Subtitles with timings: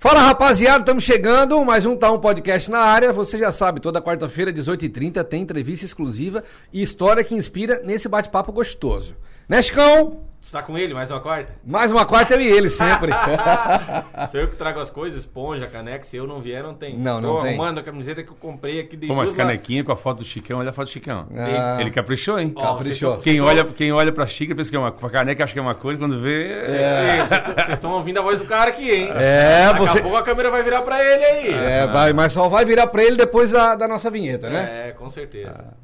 [0.00, 3.12] Fala rapaziada, estamos chegando, mais um Tá Um Podcast na área.
[3.12, 8.52] Você já sabe, toda quarta-feira, 18h30, tem entrevista exclusiva e história que inspira nesse bate-papo
[8.52, 9.16] gostoso.
[9.48, 10.20] Né, Chicão?
[10.40, 11.52] Você tá com ele, mais uma quarta?
[11.64, 13.12] Mais uma quarta eu e ele sempre.
[14.30, 16.04] Sou eu que trago as coisas, esponja, caneca.
[16.04, 16.96] Se eu não vier, não tem.
[16.98, 17.50] Não, não Tô tem.
[17.50, 20.24] arrumando a camiseta que eu comprei aqui de Pô, mas canequinha com a foto do
[20.24, 21.26] Chicão, olha a foto do Chicão.
[21.36, 21.78] Ah.
[21.80, 22.52] Ele caprichou, hein?
[22.56, 23.18] Ó, Caprichou.
[23.18, 25.62] Quem olha, quem olha pra xícara pensa que é uma a caneca, acha que é
[25.62, 26.50] uma coisa, quando vê.
[26.50, 27.16] É.
[27.26, 29.10] Vocês Vocês estão ouvindo a voz do cara aqui, hein?
[29.16, 31.54] É, Daqui você- a pouco a câmera vai virar pra ele aí.
[31.54, 34.88] É, vai, mas só vai virar pra ele depois da, da nossa vinheta, né?
[34.88, 35.74] É, com certeza.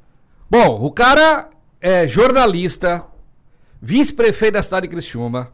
[0.50, 1.48] Bom, o cara
[1.82, 3.04] é jornalista,
[3.80, 5.52] vice-prefeito da cidade de Criciúma,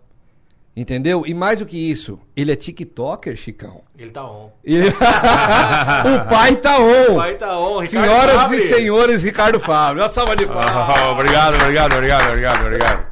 [0.76, 1.24] entendeu?
[1.26, 3.82] E mais do que isso, ele é TikToker, Chicão.
[3.98, 4.50] Ele tá on.
[4.64, 7.12] Ele- o pai tá on.
[7.12, 8.56] O pai tá on, Ricardo Senhoras Fabre.
[8.56, 10.02] e senhores, Ricardo Fábio.
[10.02, 10.66] Uma salva de palmas.
[10.70, 13.06] Ah, obrigado, obrigado, obrigado, obrigado, obrigado.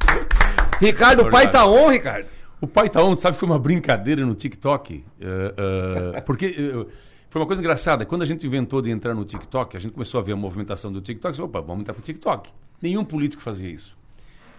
[0.79, 2.27] Ricardo, o pai tá on, Ricardo?
[2.61, 5.03] O pai tá onde, sabe, foi uma brincadeira no TikTok.
[5.21, 5.53] eh,
[6.15, 6.85] eh, porque eh,
[7.29, 8.05] foi uma coisa engraçada.
[8.05, 10.91] Quando a gente inventou de entrar no TikTok, a gente começou a ver a movimentação
[10.91, 11.31] do TikTok.
[11.31, 12.49] disse, Opa, vamos entrar pro TikTok.
[12.81, 13.97] Nenhum político fazia isso.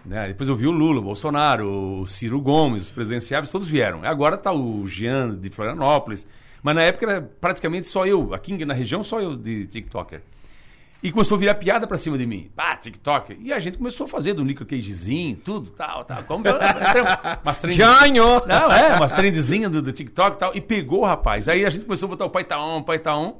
[0.05, 0.27] Né?
[0.29, 4.03] Depois eu vi o Lula, o Bolsonaro, o Ciro Gomes, os presidenciáveis, todos vieram.
[4.03, 6.25] Agora tá o Jean de Florianópolis.
[6.63, 10.21] Mas na época era praticamente só eu, aqui na região, só eu de TikToker.
[11.03, 12.51] E começou a virar piada pra cima de mim.
[12.55, 13.35] Ah, TikTok.
[13.41, 16.21] E a gente começou a fazer do Nico Cagezinho, tudo, tal, tal.
[16.23, 16.57] Como que eu-
[17.43, 18.23] umas trend- Janho!
[18.45, 20.55] Não, é, umas trendezinhas do, do TikTok e tal.
[20.55, 21.47] E pegou, rapaz.
[21.49, 23.39] Aí a gente começou a botar o pai tá on, o pai tá on.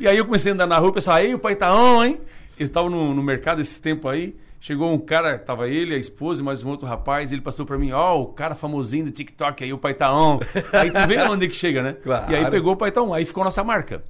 [0.00, 2.02] E aí eu comecei a andar na rua, o pessoal, aí o pai tá on,
[2.04, 2.20] hein?
[2.58, 4.34] Eu tava no, no mercado esse tempo aí.
[4.60, 7.78] Chegou um cara, tava ele, a esposa mais um outro rapaz, e ele passou pra
[7.78, 10.40] mim, ó, o cara famosinho do TikTok aí, o pai tá on.
[10.72, 11.92] Aí tu vê onde é que chega, né?
[11.92, 12.32] Claro.
[12.32, 14.02] E aí pegou o pai tá on, aí ficou a nossa marca.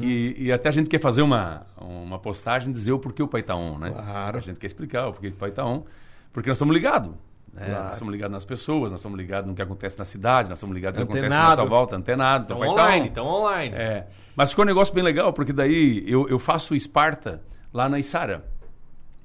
[0.00, 3.42] E, e até a gente quer fazer uma, uma postagem dizer o porquê o pai
[3.42, 3.90] tá on, né?
[3.90, 4.38] Claro.
[4.38, 5.84] A gente quer explicar o porquê o pai tá on,
[6.32, 7.10] porque nós somos ligados.
[7.52, 7.66] Né?
[7.66, 7.88] Claro.
[7.88, 10.74] Nós somos ligados nas pessoas, nós somos ligados no que acontece na cidade, nós somos
[10.74, 12.44] ligados no que acontece na nossa volta, antenado.
[12.44, 13.06] Estão Então, tá online, on.
[13.06, 13.74] estão online.
[13.74, 14.06] É.
[14.36, 18.44] Mas ficou um negócio bem legal, porque daí eu, eu faço Esparta lá na Isara.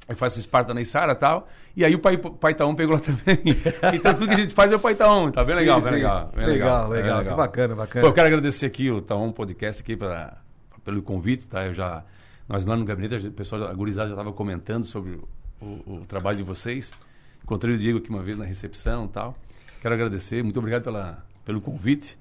[0.09, 1.47] Eu faço Esparta na Isara e tal.
[1.75, 3.39] E aí o pai, pai Taon pegou lá também.
[3.93, 5.31] Então tudo que a gente faz é o pai Taon.
[5.31, 5.95] Tá bem legal, Sim, bem sim.
[5.99, 6.31] legal.
[6.35, 8.01] Bem Legal, bem legal, que bacana, bacana.
[8.01, 10.37] Pô, eu quero agradecer aqui o Taon Podcast aqui pra,
[10.83, 11.65] pelo convite, tá?
[11.65, 12.03] Eu já...
[12.49, 15.11] Nós lá no gabinete, o pessoal, a gurizada já estava comentando sobre
[15.61, 16.91] o, o- o trabalho de vocês.
[17.41, 19.37] Encontrei o Diego aqui uma vez na recepção e tal.
[19.81, 22.17] Quero agradecer, muito obrigado pela, pelo convite.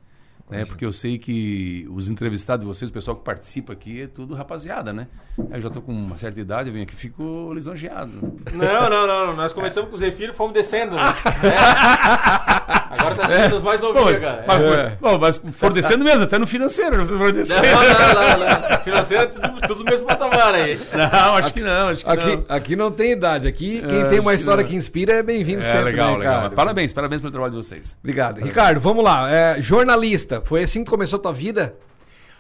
[0.51, 4.07] Né, porque eu sei que os entrevistados de vocês, o pessoal que participa aqui, é
[4.07, 5.07] tudo rapaziada, né?
[5.51, 8.13] Eu já tô com uma certa idade, eu venho aqui e fico lisonjeado.
[8.53, 9.37] Não, não, não.
[9.37, 10.97] Nós começamos com o Zefiro e fomos descendo.
[10.97, 11.03] né?
[12.91, 12.95] É.
[12.99, 14.45] Agora tá sendo os mais Pô, novinhos, mas, cara.
[14.49, 14.91] mas, É.
[15.01, 17.63] pô, mas for descendo mesmo, até no financeiro, se for Não, descendo.
[17.63, 18.81] não, não, não.
[18.83, 20.81] Financeiro é tudo, tudo mesmo patamar aí.
[20.93, 22.45] Não, acho que não, acho que Aqui, não.
[22.57, 23.47] aqui não tem idade.
[23.47, 24.69] Aqui, quem É, tem uma que história não.
[24.71, 25.85] que inspira é bem-vindo É sempre.
[25.85, 26.43] legal, né, legal.
[26.45, 27.97] Mas Parabéns, parabéns pelo trabalho de vocês.
[28.03, 28.41] Obrigado.
[28.41, 29.31] Ricardo, vamos lá.
[29.31, 31.75] É, jornalista, foi assim que começou a tua vida?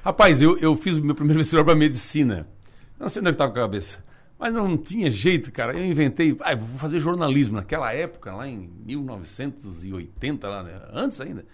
[0.04, 2.46] Rapaz, eu, eu fiz o meu primeiro vestibular para medicina.
[2.98, 3.98] Não sei onde é que estava com a cabeça.
[4.40, 5.78] Mas não tinha jeito, cara.
[5.78, 7.56] Eu inventei, ah, vou fazer jornalismo.
[7.56, 10.80] Naquela época, lá em 1980, lá, né?
[10.94, 11.44] antes ainda.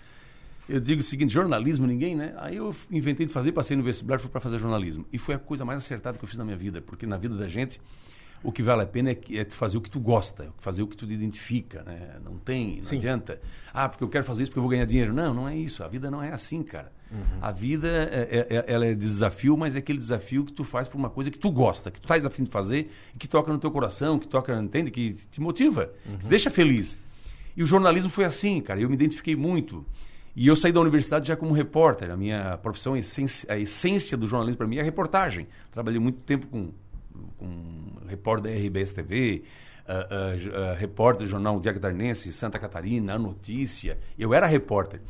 [0.69, 2.33] Eu digo o seguinte, jornalismo, ninguém, né?
[2.39, 5.05] Aí eu inventei de fazer, passei no vestibular, fui para fazer jornalismo.
[5.13, 7.37] E foi a coisa mais acertada que eu fiz na minha vida, porque na vida
[7.37, 7.81] da gente,
[8.43, 10.87] o que vale a pena é, é tu fazer o que tu gosta, fazer o
[10.87, 12.21] que tu te identifica, né?
[12.25, 12.97] Não tem, não Sim.
[12.99, 13.41] adianta.
[13.75, 15.13] Ah, porque eu quero fazer isso porque eu vou ganhar dinheiro.
[15.13, 15.83] Não, não é isso.
[15.83, 16.93] A vida não é assim, cara.
[17.41, 20.89] A vida, é, é- é- ela é desafio, mas é aquele desafio que tu faz
[20.89, 23.59] por uma coisa que tu gosta, que tu estás afim de fazer, que toca no
[23.59, 24.91] teu coração, que toca, entende?
[24.91, 26.99] Que te motiva, que te deixa feliz.
[27.57, 28.81] E o jornalismo foi assim, cara.
[28.81, 29.87] Eu me identifiquei muito.
[30.35, 32.11] E eu saí da universidade já como repórter.
[32.11, 35.47] A minha profissão, a essência, a essência do jornalismo para mim é a reportagem.
[35.73, 36.71] Trabalhei muito tempo com,
[37.39, 37.49] com
[38.07, 39.45] repórter da RBS TV,
[39.89, 43.97] ah, ah, j- ah, repórter do jornal Diário Darnense, Santa Catarina, A Notícia.
[44.19, 45.01] Eu era repórter.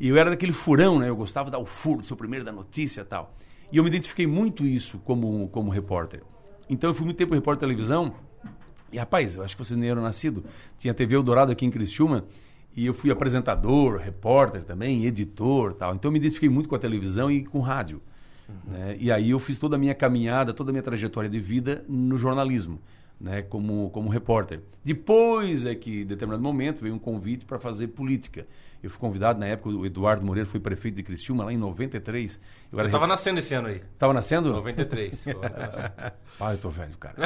[0.00, 1.10] E eu era daquele furão, né?
[1.10, 3.36] Eu gostava de dar o furo, ser o primeiro da notícia tal.
[3.70, 6.22] E eu me identifiquei muito isso como, como repórter.
[6.70, 8.14] Então eu fui muito tempo repórter de televisão.
[8.90, 10.42] E rapaz, eu acho que vocês nem eram nascidos.
[10.78, 12.24] Tinha TV Eldorado aqui em Criciúma.
[12.74, 15.94] E eu fui apresentador, repórter também, editor tal.
[15.94, 18.00] Então eu me identifiquei muito com a televisão e com rádio.
[18.64, 18.96] né?
[18.98, 22.16] E aí eu fiz toda a minha caminhada, toda a minha trajetória de vida no
[22.16, 22.80] jornalismo,
[23.20, 23.42] né?
[23.42, 24.62] como, como repórter.
[24.82, 28.46] Depois é que, em determinado momento, veio um convite para fazer política.
[28.82, 32.40] Eu fui convidado, na época, o Eduardo Moreira foi prefeito de Criciúma, lá em 93.
[32.72, 33.80] Eu era tava nascendo esse ano aí.
[33.98, 34.50] Tava nascendo?
[34.52, 35.24] 93.
[36.42, 37.16] Ah, eu tô velho, cara.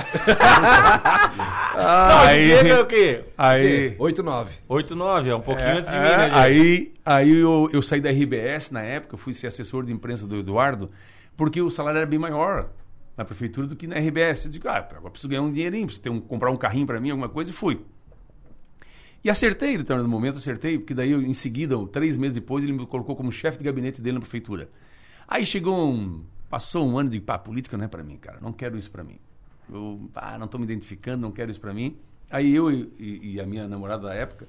[1.77, 2.69] Não, Aí- aí...
[2.71, 3.25] é o quê?
[3.39, 3.95] Aí...
[3.97, 4.53] 8, 9.
[4.69, 6.37] 8, 9, é um pouquinho É, antes de mim, é, né, Diego?
[6.37, 10.37] aí aí eu, eu saí da RBS na época, fui ser assessor de imprensa do
[10.39, 10.91] Eduardo,
[11.37, 12.71] porque o salário era bem maior
[13.17, 14.47] na prefeitura do que na RBS.
[14.47, 17.01] Eu digo, ah, agora preciso ganhar um dinheirinho, preciso ter um, comprar um carrinho para
[17.01, 17.85] mim, alguma coisa, e fui.
[19.25, 22.75] E acertei em determinado momento, acertei, porque daí, eu, em seguida, três meses depois, ele
[22.75, 24.69] me colocou como chefe de gabinete dele na prefeitura.
[25.27, 26.23] Aí chegou um.
[26.51, 28.39] Passou um ano de pá, política não é para mim, cara.
[28.41, 29.19] Não quero isso para mim.
[29.73, 31.97] Eu ah, não estou me identificando, não quero isso para mim.
[32.31, 34.47] Aí eu e, e, e, a minha namorada da época,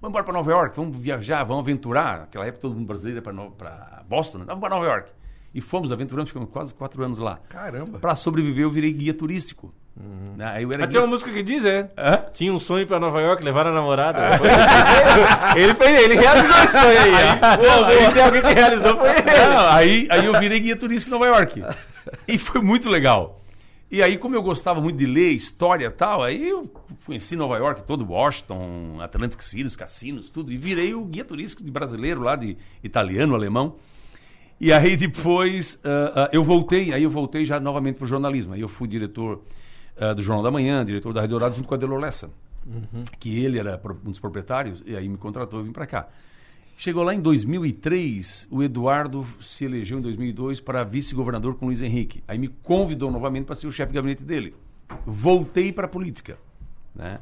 [0.00, 2.20] vamos embora para Nova York, vamos viajar, vamos aventurar.
[2.20, 4.44] Naquela época todo mundo brasileiro ia para Boston, né?
[4.46, 5.12] vamos para Nova York.
[5.52, 7.40] E fomos aventurando, ficamos quase quatro anos lá.
[7.48, 7.98] Caramba.
[7.98, 9.72] Para sobreviver, eu virei guia turístico.
[9.96, 10.34] Uhum.
[10.40, 11.88] Aí eu era Mas tem uma música que diz, é?
[11.96, 12.24] Hã?
[12.32, 14.20] Tinha um sonho pra Nova York, levar a namorada.
[15.56, 17.14] ele, fez, ele realizou esse sonho aí.
[17.14, 19.22] aí, aí tem alguém que realizou, foi ele.
[19.22, 21.62] Não, aí, aí eu virei guia turístico em Nova York.
[22.28, 23.42] E foi muito legal.
[23.90, 26.70] E aí, como eu gostava muito de ler história e tal, aí eu
[27.06, 30.52] conheci Nova York, todo Washington, Atlantic City, os cassinos, tudo.
[30.52, 33.76] E virei o guia turístico de brasileiro lá, de italiano, alemão.
[34.60, 38.52] E aí depois uh, uh, eu voltei, aí eu voltei já novamente para o jornalismo.
[38.52, 39.42] Aí eu fui diretor
[39.96, 42.30] uh, do Jornal da Manhã, diretor da Rádio Dourado, junto com a Delor Lessa,
[42.66, 43.04] uhum.
[43.18, 46.08] que ele era um dos proprietários, e aí me contratou e vim para cá.
[46.76, 52.22] Chegou lá em 2003, o Eduardo se elegeu em 2002 para vice-governador com Luiz Henrique.
[52.26, 54.54] Aí me convidou novamente para ser o chefe de gabinete dele.
[55.06, 56.36] Voltei para a política,
[56.94, 57.20] né?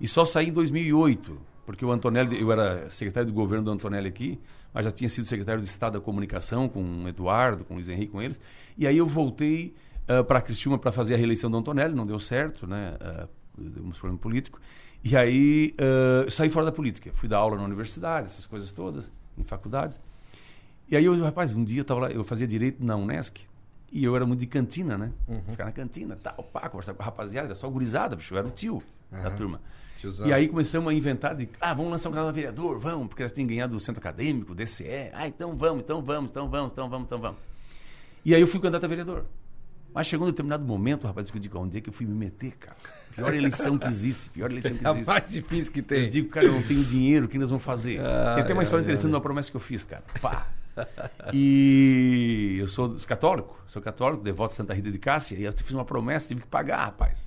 [0.00, 4.08] E só saí em 2008, porque o Antonelli, eu era secretário de governo do Antonelli
[4.08, 4.40] aqui,
[4.72, 7.88] mas já tinha sido secretário de Estado da Comunicação com o Eduardo, com o Luiz
[7.88, 8.40] Henrique, com eles.
[8.76, 9.74] E aí eu voltei
[10.08, 12.96] uh, para Cristina para fazer a reeleição do Antonelli, não deu certo, né?
[13.00, 13.28] Uh,
[13.62, 14.60] deu um problema político.
[15.02, 17.10] E aí uh, saí fora da política.
[17.14, 20.00] Fui dar aula na universidade, essas coisas todas, em faculdades.
[20.88, 23.40] E aí eu, rapaz, um dia eu, lá, eu fazia direito na Unesc,
[23.90, 25.12] e eu era muito de cantina, né?
[25.28, 25.42] Uhum.
[25.50, 28.46] Ficar na cantina, tal, pá, conversar com a rapaziada, era só gurizada, bicho, eu era
[28.46, 29.22] o tio uhum.
[29.22, 29.60] da turma.
[29.98, 30.26] Tiozão.
[30.26, 33.32] E aí começamos a inventar de, ah, vamos lançar um canal vereador, vamos, porque eles
[33.32, 35.10] têm ganhado o centro acadêmico, DCE.
[35.12, 37.38] Ah, então vamos, então vamos, então vamos, então vamos, então vamos.
[38.24, 39.26] E aí eu fui candidato a vereador.
[39.94, 42.52] Mas chegou um determinado momento, rapaz, eu digo, onde é que eu fui me meter,
[42.58, 42.76] cara?
[43.14, 45.08] Pior eleição que existe, pior eleição que existe.
[45.08, 46.02] É a mais difícil que tem.
[46.02, 48.00] Eu digo, cara, eu não tenho dinheiro, o que nós vamos fazer?
[48.00, 49.14] Ah, tem até uma história é, interessante, é.
[49.14, 50.02] uma promessa que eu fiz, cara.
[50.20, 50.48] Pá.
[51.32, 55.70] E eu sou católico, sou católico, devoto de Santa Rita de Cássia, e eu fiz
[55.70, 57.24] uma promessa, tive que pagar, rapaz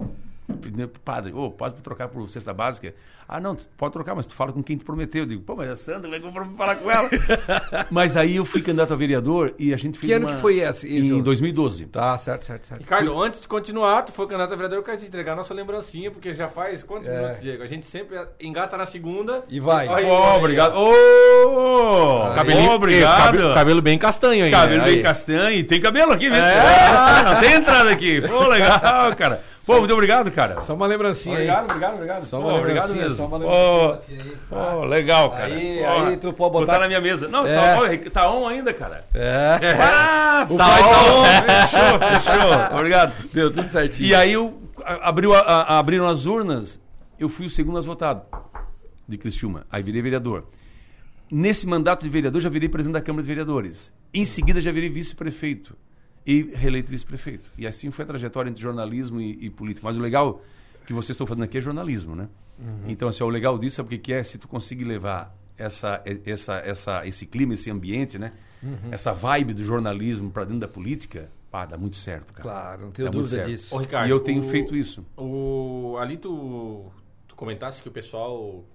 [1.03, 2.93] padre, ô, oh, pode trocar por cesta básica?
[3.27, 5.23] Ah, não, pode trocar, mas tu fala com quem te prometeu.
[5.23, 7.09] Eu digo, pô, mas a Sandra, como é que eu vou falar com ela?
[7.91, 10.35] mas aí eu fui candidato a vereador e a gente fez Que ano uma...
[10.35, 10.87] que foi esse?
[10.87, 11.87] Em 2012.
[11.87, 12.81] Tá, certo, certo, certo.
[12.81, 13.27] Ricardo, fui...
[13.27, 16.09] antes de continuar, tu foi candidato a vereador, eu quero te entregar a nossa lembrancinha,
[16.09, 17.19] porque já faz quantos é.
[17.19, 17.63] minutos, Diego?
[17.63, 19.43] A gente sempre engata na segunda.
[19.49, 19.89] E vai.
[20.05, 20.77] oh, obrigado.
[20.77, 23.23] Ô, oh, cabelo, obrigado.
[23.25, 24.51] Cabelo, cabelo, bem castanho aí.
[24.51, 25.51] Cabelo bem castanho.
[25.51, 26.59] E tem cabelo aqui, vê é.
[26.89, 28.21] Ah, não tem entrada aqui.
[28.21, 29.43] Pô, legal, cara.
[29.67, 30.61] Pô, muito obrigado, cara.
[30.61, 31.65] Só uma lembrancinha obrigado, aí.
[31.65, 33.13] Obrigado, obrigado, Só uma Pô, obrigado mesmo.
[33.13, 35.45] Só uma lembrancinha Pô, Pô, legal, cara.
[35.45, 36.65] Aí, aí tu pode botar...
[36.65, 37.27] Botar na minha mesa.
[37.27, 37.97] Não, É.
[37.97, 39.03] tá, tá on ainda, cara.
[39.13, 39.59] É.
[39.61, 39.71] É.
[39.81, 41.23] Ah, O tá pai tá on.
[41.43, 41.99] Fechou,
[42.31, 42.77] fechou.
[42.77, 43.13] Obrigado.
[43.33, 44.07] Deu tudo certinho.
[44.07, 46.81] E aí eu, a- abriu a- a- abriram as urnas,
[47.19, 48.21] eu fui o segundo mais votado
[49.07, 49.65] de Criciúma.
[49.69, 50.45] Aí virei vereador.
[51.29, 53.91] Nesse mandato de vereador, já virei presidente da Câmara de Vereadores.
[54.13, 55.75] Em seguida, já virei vice-prefeito
[56.27, 57.49] e reeleito vice-prefeito.
[57.57, 59.87] E assim foi a trajetória entre jornalismo e, e, política.
[59.87, 60.41] Mas o legal
[60.85, 62.27] que vocês estão fazendo aqui é jornalismo, né?
[62.59, 62.89] Uhum.
[62.89, 66.55] Então, assim, o legal disso é o que é se tu conseguir levar essa, essa,
[66.55, 68.33] essa, esse clima, esse ambiente, né?
[68.61, 68.91] Uhum.
[68.91, 72.41] Essa vibe do jornalismo para dentro da política, pá, dá muito certo, cara.
[72.41, 73.73] Claro, não tenho dá dúvida disso.
[73.73, 75.05] Ô, Ricardo, e eu tenho o, feito isso.
[75.15, 76.91] O, ali tu,
[77.25, 78.65] tu comentasse que o pessoal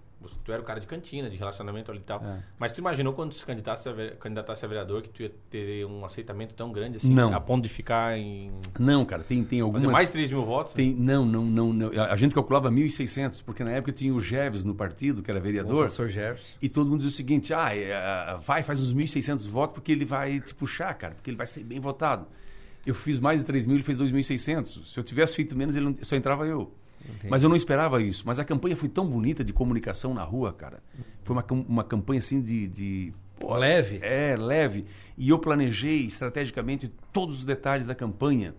[0.45, 2.23] tu era o cara de cantina, de relacionamento ali e tal.
[2.25, 2.43] É.
[2.59, 6.05] Mas tu imaginou quando se candidatasse a, candidatasse a vereador que tu ia ter um
[6.05, 7.13] aceitamento tão grande assim?
[7.13, 7.35] Não.
[7.35, 8.53] A ponto de ficar em.
[8.79, 9.83] Não, cara, tem, tem algumas.
[9.83, 10.73] Fazer mais 3 mil votos?
[10.73, 11.91] Tem, não, não, não, não.
[12.03, 15.73] A gente calculava 1.600, porque na época tinha o Jeves no partido, que era vereador.
[15.73, 16.57] O professor Jeves.
[16.61, 20.05] E todo mundo dizia o seguinte: ah, é, vai, faz uns 1.600 votos, porque ele
[20.05, 22.27] vai te puxar, cara, porque ele vai ser bem votado.
[22.85, 24.87] Eu fiz mais de 3 mil, ele fez 2.600.
[24.87, 26.73] Se eu tivesse feito menos, ele não, só entrava eu.
[27.05, 27.29] Entendi.
[27.29, 28.25] Mas eu não esperava isso.
[28.27, 30.83] Mas a campanha foi tão bonita de comunicação na rua, cara.
[31.23, 32.69] Foi uma, uma campanha assim de.
[32.69, 33.99] de pô, leve?
[34.03, 34.87] É, leve.
[35.17, 38.55] E eu planejei estrategicamente todos os detalhes da campanha.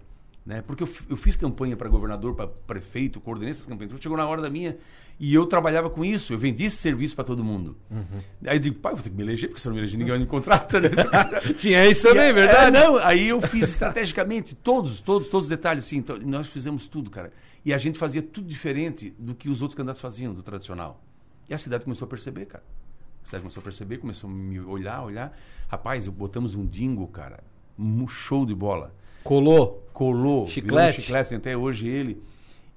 [0.45, 0.61] Né?
[0.61, 3.91] Porque eu, eu fiz campanha para governador, para prefeito, coordenei essas campanhas.
[3.91, 4.77] Então chegou na hora da minha
[5.17, 6.33] e eu trabalhava com isso.
[6.33, 7.77] Eu vendia esse serviço para todo mundo.
[7.89, 8.19] Uhum.
[8.45, 9.81] Aí eu digo, pai, eu vou ter que me eleger, porque se eu não me
[9.81, 10.81] eleger, ninguém vai me contratar.
[10.81, 10.89] Né?
[11.55, 12.75] Tinha isso também, e, verdade?
[12.75, 15.85] É, não, aí eu fiz estrategicamente todos, todos, todos os detalhes.
[15.85, 17.31] Assim, então, nós fizemos tudo, cara.
[17.65, 21.01] E a gente fazia tudo diferente do que os outros candidatos faziam, do tradicional.
[21.49, 22.63] E a cidade começou a perceber, cara.
[23.23, 25.37] A cidade começou a perceber, começou a me olhar, olhar.
[25.67, 27.41] Rapaz, botamos um dingo, cara.
[27.79, 28.93] Um show de bola.
[29.23, 29.87] Colou?
[29.93, 30.45] Colou.
[30.47, 31.01] Chiclete?
[31.01, 32.21] chiclete, até hoje ele.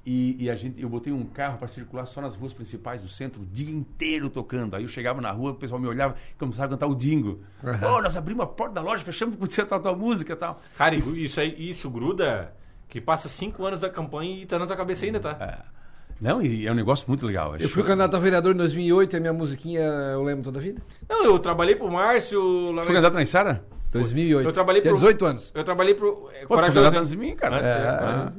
[0.06, 3.08] E, e, a gente, eu botei um carro para circular só nas ruas principais do
[3.08, 4.76] centro o dia inteiro tocando.
[4.76, 7.40] Aí eu chegava na rua, o pessoal me olhava e começava a cantar o Dingo.
[7.60, 7.96] Uhum.
[7.96, 10.62] Oh, nós abrimos a porta da loja, fechamos você a tua música e tal.
[10.78, 12.54] Cara, isso aí, isso gruda
[12.88, 15.36] que passa cinco anos da campanha e tá na tua cabeça ainda, tá?
[15.40, 15.76] É.
[16.20, 17.56] Não, e é um negócio muito legal.
[17.58, 20.62] Eu fui candidato a vereador em 2008 e a minha musiquinha eu lembro toda a
[20.62, 20.80] vida.
[21.08, 22.70] Não, eu trabalhei pro Márcio.
[22.70, 23.62] lá Você foi candidato na Isara?
[23.92, 24.48] 2008.
[24.48, 25.52] Eu trabalhei Tinha pro- 18 anos.
[25.54, 26.30] Eu trabalhei pro.
[26.32, 27.56] é, Pô, tu foi antes de mim, cara.
[27.56, 27.88] Antes, é.
[27.88, 28.32] Ah.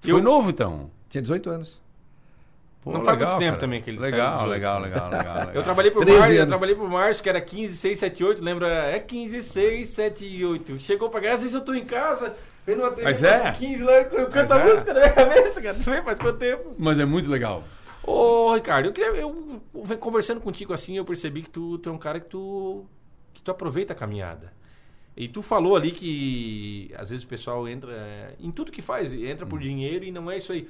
[0.00, 0.88] Tu Eu- foi novo, então.
[1.08, 1.80] Tinha 18 anos.
[2.82, 3.56] Pô, Não faz muito tempo cara.
[3.56, 5.50] também que ele legal, saiu legal, legal, legal, legal.
[5.54, 6.48] Eu trabalhei pro 13 Márcio, eu anos.
[6.52, 8.68] trabalhei pro Márcio, que era 15, 6, 7, 8, lembra?
[8.68, 10.78] É 15, 6, 7, 8.
[10.78, 12.32] Chegou pra cá, às vezes eu tô em casa,
[12.66, 13.38] vendo uma TV, Mas é.
[13.38, 14.74] passa 15 lá, eu canto a Mas é.
[14.74, 15.74] música na minha cabeça, cara.
[15.74, 16.74] Tu vê faz quanto tempo?
[16.78, 17.64] Mas é muito legal.
[18.02, 19.10] Ô, Ricardo, eu queria.
[19.10, 22.28] Eu, eu venho conversando contigo assim, eu percebi que tu, tu é um cara que
[22.28, 22.84] tu.
[23.32, 24.52] que tu aproveita a caminhada.
[25.16, 29.14] E tu falou ali que às vezes o pessoal entra é, em tudo que faz,
[29.14, 30.68] entra por dinheiro e não é isso aí.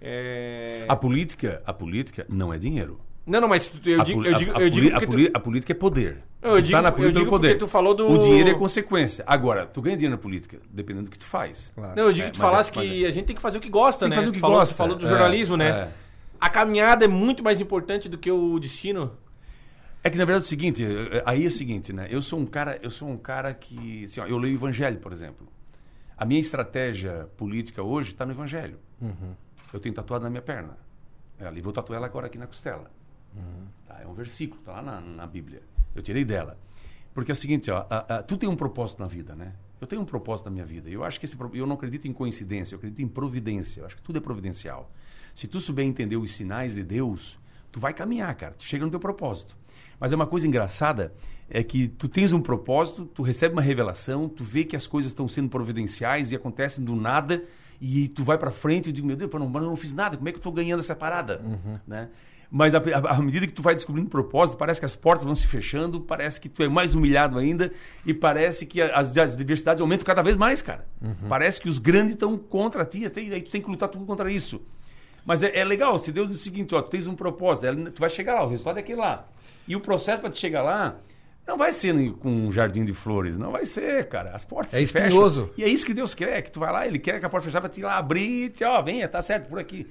[0.00, 0.84] É...
[0.88, 3.00] A política, a política não é dinheiro.
[3.24, 5.72] Não, não, mas eu A digo, eu a- digo, eu digo a tu- a política
[5.72, 6.22] é poder.
[6.42, 7.48] Eu digo- tá na eu política digo poder.
[7.50, 9.22] porque tu falou do- O dinheiro é consequência.
[9.28, 11.70] Agora, tu ganha dinheiro na política, dependendo do que tu faz.
[11.74, 11.94] Claro.
[11.96, 13.58] Não, eu digo É, que tu é- falasse mas que a gente tem que fazer
[13.58, 14.16] o que gosta, Tem que né?
[14.16, 14.74] fazer o Tu que falou, gosta.
[14.74, 15.68] Tu falou do É, jornalismo, né?
[15.68, 15.88] é.
[16.40, 19.12] A caminhada é muito mais importante do que o destino.
[20.02, 22.08] É que na verdade é o seguinte, eh, aí é o seguinte, né?
[22.10, 24.98] Eu sou um cara, eu sou um cara que, assim, ó, eu leio o Evangelho,
[24.98, 25.46] por exemplo.
[26.18, 28.78] A minha estratégia política hoje está no Evangelho.
[29.72, 30.76] Eu tenho tatuado na minha perna.
[31.54, 32.90] E vou tatuar ela agora aqui na costela.
[33.86, 34.00] Tá?
[34.02, 35.62] É um versículo, tá lá na, na Bíblia.
[35.94, 36.58] Eu tirei dela.
[37.14, 39.52] Porque é o seguinte, ó, a- a- tu tem um propósito na vida, né?
[39.80, 40.88] Eu tenho um propósito na minha vida.
[40.88, 43.80] Eu acho que esse, eu não acredito em coincidência, eu acredito em providência.
[43.80, 44.90] Eu acho que tudo é providencial.
[45.34, 47.38] Se tu souber entender os sinais de Deus,
[47.70, 48.54] tu vai caminhar, cara.
[48.54, 49.56] Tu chega no teu propósito.
[49.98, 51.12] Mas é uma coisa engraçada
[51.50, 55.10] é que tu tens um propósito, tu recebe uma revelação, tu vê que as coisas
[55.10, 57.44] estão sendo providenciais e acontecem do nada
[57.80, 60.16] e tu vai pra frente e digo, meu Deus, pô, não, eu não fiz nada,
[60.16, 61.42] como é que eu tô ganhando essa parada?
[61.86, 62.08] Né?
[62.54, 66.02] Mas à medida que tu vai descobrindo propósito, parece que as portas vão se fechando,
[66.02, 67.72] parece que tu é mais humilhado ainda
[68.04, 70.86] e parece que as, as diversidades aumentam cada vez mais, cara.
[71.30, 74.30] Parece que os grandes estão contra ti, até- aí tu tem que lutar tudo contra
[74.30, 74.60] isso.
[75.24, 78.00] Mas é, é legal, se Deus diz o seguinte, ó, tu tens um propósito, tu
[78.00, 79.26] vai chegar lá, o resultado é aquele lá.
[79.66, 80.96] E o processo para te chegar lá
[81.48, 84.32] não vai ser com um jardim de flores, não vai ser, cara.
[84.34, 85.46] As portas É se espinhoso.
[85.46, 85.54] fecham.
[85.56, 87.46] E é isso que Deus quer, que tu vai lá, ele quer que a porta
[87.46, 89.86] fechada para te ir lá abrir, e te, ó, venha, tá certo, por aqui.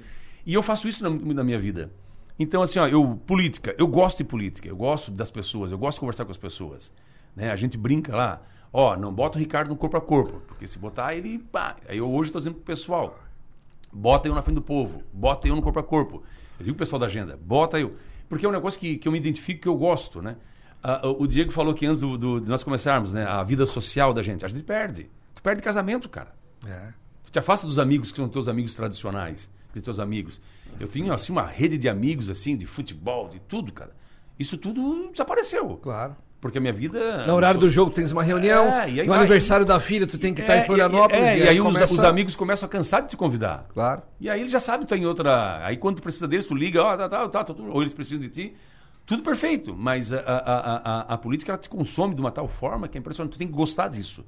[0.46, 1.89] E eu faço isso na, na minha vida.
[2.40, 5.98] Então, assim, ó, eu, política, eu gosto de política, eu gosto das pessoas, eu gosto
[5.98, 6.92] de conversar com as pessoas.
[7.36, 7.52] Né?
[7.52, 8.42] A gente brinca lá,
[8.74, 11.76] ó, não bota o Ricardo no corpo a corpo, porque se botar ele, pá.
[11.88, 13.20] Aí eu hoje estou dizendo pro pessoal,
[13.92, 16.24] bota eu na frente do povo, bota eu no corpo a corpo.
[16.60, 17.96] Eu digo pro pessoal da agenda, bota eu.
[18.30, 20.36] Porque é um negócio que, que eu me identifico, que eu gosto, né?
[20.84, 23.24] Ah, o Diego falou que antes do, do- de nós começarmos, né?
[23.26, 24.44] A vida social da gente.
[24.44, 25.10] A gente perde.
[25.36, 26.34] Tu perde casamento, cara.
[26.66, 26.94] É.
[27.26, 30.42] Tu te afasta dos amigos que são teus amigos tradicionais, dos teus amigos.
[30.80, 33.92] Eu tenho, assim, uma rede de amigos, assim, de futebol, de tudo, cara.
[34.40, 35.78] Isso tudo desapareceu.
[35.82, 36.16] Claro.
[36.40, 37.28] Porque a minha vida...
[37.28, 39.20] No horário do jogo tens uma reunião, É, e aí no vai.
[39.20, 41.22] aniversário da filha tu tem que estar É, em Florianópolis.
[41.24, 43.68] É, e, aí, os, começa- os amigos começam a cansar de te convidar.
[43.72, 44.01] Claro.
[44.20, 45.63] E aí eles já sabem que tu tá em outra.
[45.63, 48.20] Aí quando tu precisa deles, tu liga, ó, tá, tá, tá, tá, ou eles precisam
[48.20, 48.56] de ti.
[49.06, 49.75] Tudo perfeito.
[49.78, 50.78] Mas a, a, a,
[51.12, 53.34] a, a política ela te consome de uma tal forma que é impressionante.
[53.34, 54.25] Tu tem que gostar disso.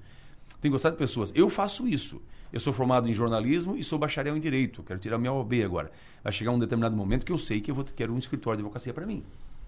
[0.64, 1.30] Tem que gostar de pessoas.
[1.36, 2.22] Eu faço isso.
[2.54, 4.82] Eu sou formado em jornalismo e sou bacharel em direito.
[4.82, 5.92] Quero tirar minha OAB agora.
[6.24, 8.62] Vai chegar um determinado momento que eu sei que eu vou quero um escritório de
[8.62, 9.24] advocacia para mim.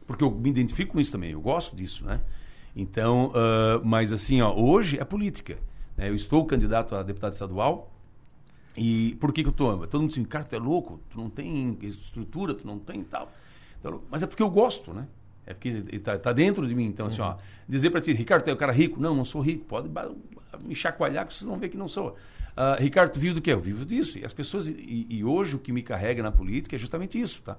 [0.07, 1.31] Porque eu me identifico com isso também.
[1.31, 2.21] Eu gosto disso, né?
[2.73, 5.57] Então, ah, mas assim, ó, hoje é política.
[5.97, 6.09] né?
[6.09, 7.91] Eu estou candidato a deputado estadual.
[8.77, 9.85] E por que, que eu tô?
[9.87, 13.29] Todo mundo diz, cara, tu é louco, tu não tem estrutura, tu não tem tal.
[13.81, 15.05] Então, mas é porque eu gosto, né?
[15.47, 16.85] É porque tá, tá dentro de mim.
[16.85, 17.35] Então, assim, ó,
[17.67, 18.99] dizer pra ti, Ricardo, tu é um cara rico?
[18.99, 19.65] Não, não sou rico.
[19.65, 19.89] Pode
[20.61, 22.15] me chacoalhar que vocês vão ver que não sou.
[22.55, 23.51] Ah, Ricardo, tu vive do quê?
[23.51, 24.17] Eu vivo disso.
[24.17, 27.41] E as pessoas, e, e hoje o que me carrega na política é justamente isso,
[27.41, 27.57] tá?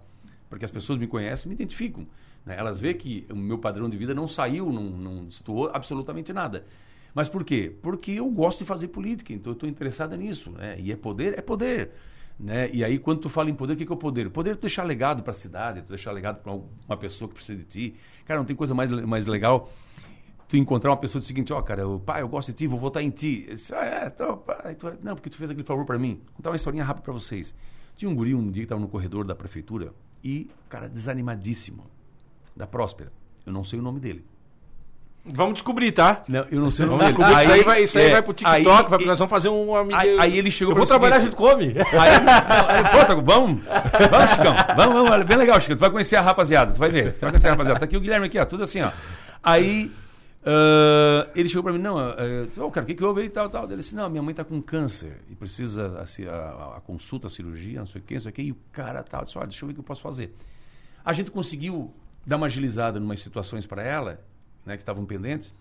[0.49, 2.07] Porque as pessoas me conhecem me identificam.
[2.45, 2.57] né?
[2.59, 6.65] Elas veem que o meu padrão de vida não saiu, não, não destoou absolutamente nada.
[7.15, 7.73] Mas por quê?
[7.83, 10.51] Porque eu gosto de fazer política, então eu estou interessado nisso.
[10.51, 10.77] Né?
[10.79, 11.39] E é poder?
[11.39, 11.93] É poder.
[12.39, 12.71] Né?
[12.73, 14.27] E aí, quando tu fala em poder, o que que é o poder?
[14.27, 17.29] O poder é tu deixar legado para a cidade, tu deixar legado para uma pessoa
[17.29, 17.95] que precisa de ti.
[18.27, 19.71] Cara, não tem coisa mais, mais legal
[20.49, 22.79] tu encontrar uma pessoa do seguinte, ó, cara, eu, pai, eu gosto de ti, vou
[22.79, 23.47] votar em ti.
[23.49, 26.21] Disse, ah, é, então, pai, tu- não, porque tu fez aquele favor para mim.
[26.27, 27.55] Vou contar uma historinha rápida para vocês.
[27.97, 31.85] Tinha um guri um dia que estava no corredor da prefeitura e, cara, desanimadíssimo,
[32.55, 33.11] da Próspera.
[33.45, 34.25] Eu não sei o nome dele.
[35.29, 36.23] Vamos descobrir, tá?
[36.29, 37.17] Não, eu não sei o nome dele.
[37.17, 37.43] descobrir.
[37.43, 39.75] isso aí vai, isso aí é, vai pro TikTok, aí- vai, nós vamos fazer um
[39.75, 39.99] amigo.
[39.99, 41.75] Aí- aí ele chegou Eu vou trabalhar junto come.
[41.77, 42.33] Aí, não,
[42.69, 43.61] aí, pô, vamos,
[44.11, 46.91] vamos, Chicão, vamos, vamos, olha, bem legal, Chico, tu vai conhecer a rapaziada, tu vai
[46.91, 47.81] ver, tu vai conhecer a rapaziada.
[47.81, 48.91] Tá aqui o Guilherme aqui, ó, tudo assim, ó.
[49.43, 49.91] Aí,
[50.45, 53.31] ah, ele chegou pra mim, não, uh, oh, cara, o que que houve aí e
[53.31, 53.65] tal, tal.
[53.65, 57.27] Ele disse, não, minha mãe tá com câncer e precisa, assim, a, a- a consulta,
[57.27, 59.37] a cirurgia, não sei o que, não sei o que, e o cara tal, disse,
[59.37, 60.33] olha, deixa eu ver o que eu posso fazer.
[61.05, 61.93] A gente conseguiu
[62.25, 64.21] dar uma agilizada em umas situações para ela,
[64.67, 65.55] né, que estavam pendentes,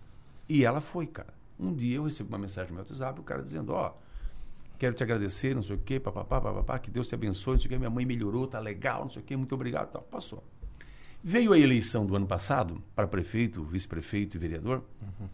[0.48, 1.34] e ela foi, cara.
[1.58, 3.94] Um dia eu recebi uma mensagem no meu WhatsApp, o cara dizendo, ó,
[4.78, 7.66] quero te agradecer, não sei o quê, papapá, papapá, que Deus te abençoe, não sei
[7.66, 10.02] o quê, minha mãe melhorou, tá legal, não sei o quê, muito obrigado, tal.
[10.02, 10.44] Passou.
[11.22, 14.82] Veio a eleição do ano passado para prefeito, vice-prefeito e vereador.
[15.02, 15.28] Uhum.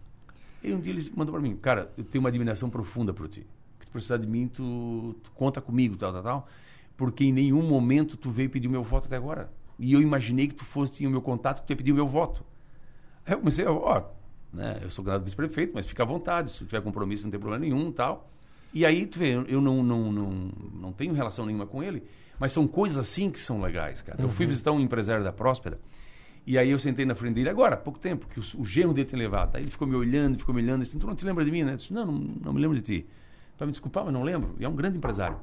[0.62, 3.44] E um dia ele mandou para mim, cara, eu tenho uma admiração profunda por ti.
[3.80, 6.48] Que tu precisar de mim, tu, tu, conta comigo, tal, tal, tal.
[6.96, 9.52] Porque em nenhum momento tu veio pedir o meu voto até agora.
[9.78, 11.96] E eu imaginei que tu fosse, tinha o meu contato, que tu ia pedir o
[11.96, 12.44] meu voto.
[13.26, 14.02] Aí eu comecei, ó,
[14.52, 17.64] né, eu sou grado vice-prefeito, mas fica à vontade, se tiver compromisso não tem problema
[17.64, 18.28] nenhum, tal.
[18.74, 20.30] E aí, tu vê, eu não, não, não,
[20.74, 22.02] não tenho relação nenhuma com ele,
[22.38, 24.18] mas são coisas assim que são legais, cara.
[24.18, 24.28] Uhum.
[24.28, 24.50] Eu fui uhum.
[24.50, 25.78] visitar um empresário da Próspera,
[26.46, 28.92] e aí eu sentei na frente dele agora, há pouco tempo, que o, o genro
[28.92, 29.56] dele tinha levado.
[29.56, 31.62] Aí ele ficou me olhando, ficou me olhando, disse, tu não te lembra de mim,
[31.62, 31.72] né?
[31.72, 33.06] Eu disse, não, não, não me lembro de ti.
[33.56, 34.56] Para me desculpar, mas não lembro.
[34.58, 35.36] E é um grande empresário.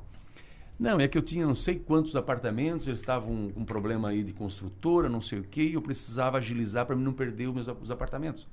[0.79, 4.23] Não, é que eu tinha não sei quantos apartamentos, eles estavam com um problema aí
[4.23, 7.67] de construtora, não sei o quê, e eu precisava agilizar para não perder os meus
[7.67, 8.47] os apartamentos.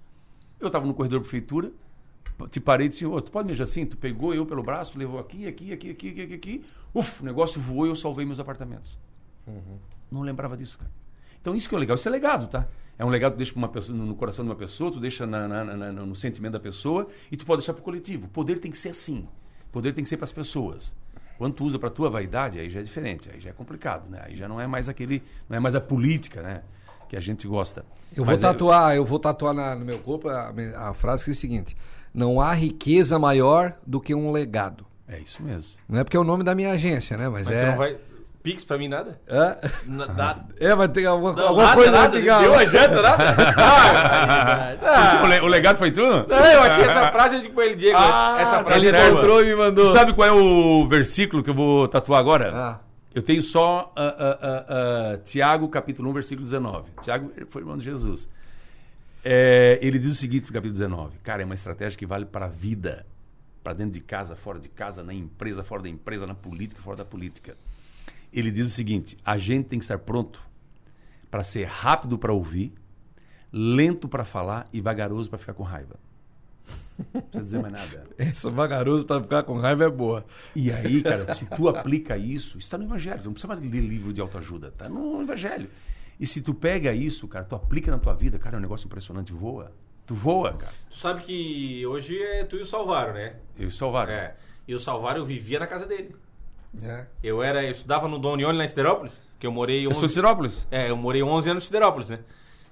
[0.59, 1.71] Eu estava no corredor da prefeitura,
[2.51, 3.87] te parei e disse, oh, tu pode me dizer assim?
[3.87, 6.65] Tu pegou eu pelo braço, levou aqui, aqui, aqui, aqui, aqui, aqui.
[6.93, 8.99] Uf, o negócio voou e eu salvei meus apartamentos.
[9.47, 9.79] Uhum.
[10.11, 10.91] Não lembrava disso, cara.
[11.41, 12.67] Então isso que é legal, isso é legado, tá?
[12.99, 15.27] É um legado que tu deixa uma pessoa, no coração de uma pessoa, tu deixa
[15.27, 18.27] na, na, na, no sentimento da pessoa e tu pode deixar para o coletivo.
[18.27, 19.29] O poder tem que ser assim.
[19.69, 20.95] O poder tem que ser para as pessoas.
[21.39, 24.23] Quando tu usa para tua vaidade, aí já é diferente, aí já é complicado, né?
[24.25, 26.63] Aí já não é mais aquele, não é mais a política, né?
[27.09, 27.85] Que a gente gosta.
[28.17, 28.99] Eu Mas vou é tatuar, é...
[28.99, 31.77] eu vou tatuar no meu corpo a, a frase que é o seguinte:
[32.13, 34.87] não há riqueza maior do que um legado.
[35.07, 35.79] É isso mesmo.
[35.89, 37.29] Não é porque é o nome da minha agência, né?
[37.29, 37.77] Mas, Mas é.
[37.77, 37.97] Vai...
[38.47, 39.21] Pix pra mim nada?
[39.29, 39.57] Hã?
[39.89, 40.47] Nada.
[40.61, 42.41] É, vai ter alguma, não, alguma nada, coisa nada, legal.
[42.43, 43.25] Deu a janta, nada?
[44.87, 46.01] ah, o, le, o, legado foi tu?
[46.01, 47.99] Não, eu achei essa frase de ele, Diego.
[47.99, 49.87] Ah, essa frase ele encontrou e me mandou.
[49.87, 52.53] Tu sabe qual é o versículo que eu vou tatuar agora?
[52.55, 52.79] Ah.
[53.13, 56.89] Eu tenho só uh, uh, uh, Tiago, capítulo 1, versículo 19.
[57.03, 58.29] Tiago foi irmão de Jesus.
[59.25, 61.19] É, ele diz o seguinte no capítulo 19.
[61.25, 63.05] Cara, é uma estratégia que vale para a vida.
[63.65, 66.99] Para dentro de casa, fora de casa, na empresa, fora da empresa, na política, fora
[66.99, 67.57] da política.
[68.33, 70.41] Ele diz o seguinte: a gente tem que estar pronto
[71.31, 72.73] para ser rápido para ouvir,
[73.53, 75.99] lento para falar e vagaroso para ficar com raiva.
[77.13, 78.07] Não precisa dizer mais nada.
[78.17, 80.25] Essa vagaroso para ficar com raiva é boa.
[80.55, 83.23] E aí, cara, se tu aplica isso, está no Evangelho.
[83.25, 85.69] Não precisa mais ler livro de autoajuda, está no Evangelho.
[86.19, 88.87] E se tu pega isso, cara, tu aplica na tua vida, cara, é um negócio
[88.87, 89.73] impressionante, voa.
[90.07, 90.73] Tu voa, cara.
[90.89, 93.37] Tu sabe que hoje é tu e o Salvaro, né?
[93.59, 94.11] Eu e o Salvaro.
[94.11, 94.35] É.
[94.67, 96.15] E o Salvaro eu vivia na casa dele.
[96.83, 97.05] É.
[97.23, 100.03] Eu era, eu estudava no Donione, na Siderópolis, que eu morei 11...
[100.03, 100.67] Eu Siderópolis?
[100.71, 102.21] É, eu morei 11 anos em Siderópolis, né?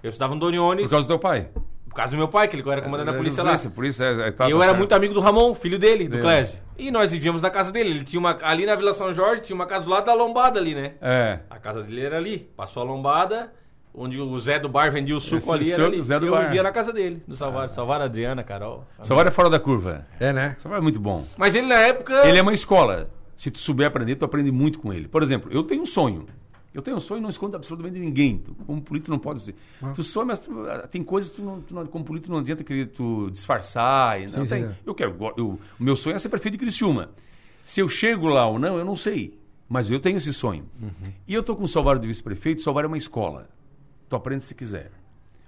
[0.03, 0.83] Eu estudava no Donione...
[0.83, 1.49] Por causa do teu pai?
[1.95, 3.75] Por causa do meu pai, que ele era comandante é, da polícia, polícia lá.
[3.75, 6.59] Polícia, é, é, eu era muito amigo do Ramon, filho dele, do Clésio.
[6.77, 7.91] E nós vivíamos na casa dele.
[7.91, 8.37] Ele tinha uma.
[8.43, 10.95] Ali na Vila São Jorge, tinha uma casa do lado da lombada ali, né?
[11.01, 11.39] É.
[11.49, 12.51] A casa dele era ali.
[12.57, 13.53] Passou a lombada,
[13.95, 16.03] onde o Zé do Bar vendia o suco Esse ali, era ali.
[16.03, 16.47] Zé do eu bar.
[16.47, 17.67] vivia na casa dele, do Salvar.
[17.67, 17.69] Ah.
[17.69, 18.85] Salvar a Adriana, Carol.
[19.01, 20.05] Salvar é fora da curva.
[20.19, 20.57] É, né?
[20.59, 21.25] Salvar é muito bom.
[21.37, 22.27] Mas ele na época.
[22.27, 23.09] Ele é uma escola.
[23.37, 25.09] Se tu souber aprender, tu aprende muito com ele.
[25.09, 26.27] Por exemplo, eu tenho um sonho.
[26.75, 28.39] Eu tenho um sonho e não escondo absolutamente ninguém.
[28.39, 29.55] Tu, como político não pode ser.
[29.81, 29.93] Ah.
[29.93, 32.41] Tu sonha, mas tu, ah, tem coisas que tu não, tu não, como político não
[32.41, 34.21] adianta querer tu disfarçar.
[34.21, 35.17] E, não, sim, tem, Eu quero.
[35.37, 37.11] Eu, o meu sonho é ser prefeito de Criciúma.
[37.65, 39.39] Se eu chego lá ou não, eu não sei.
[39.69, 40.65] Mas eu tenho esse sonho.
[40.83, 41.13] Uhum.
[41.27, 42.61] E eu estou com o Salvador de vice-prefeito.
[42.61, 43.49] Salvador é uma escola.
[44.09, 44.91] Tu aprende se quiser.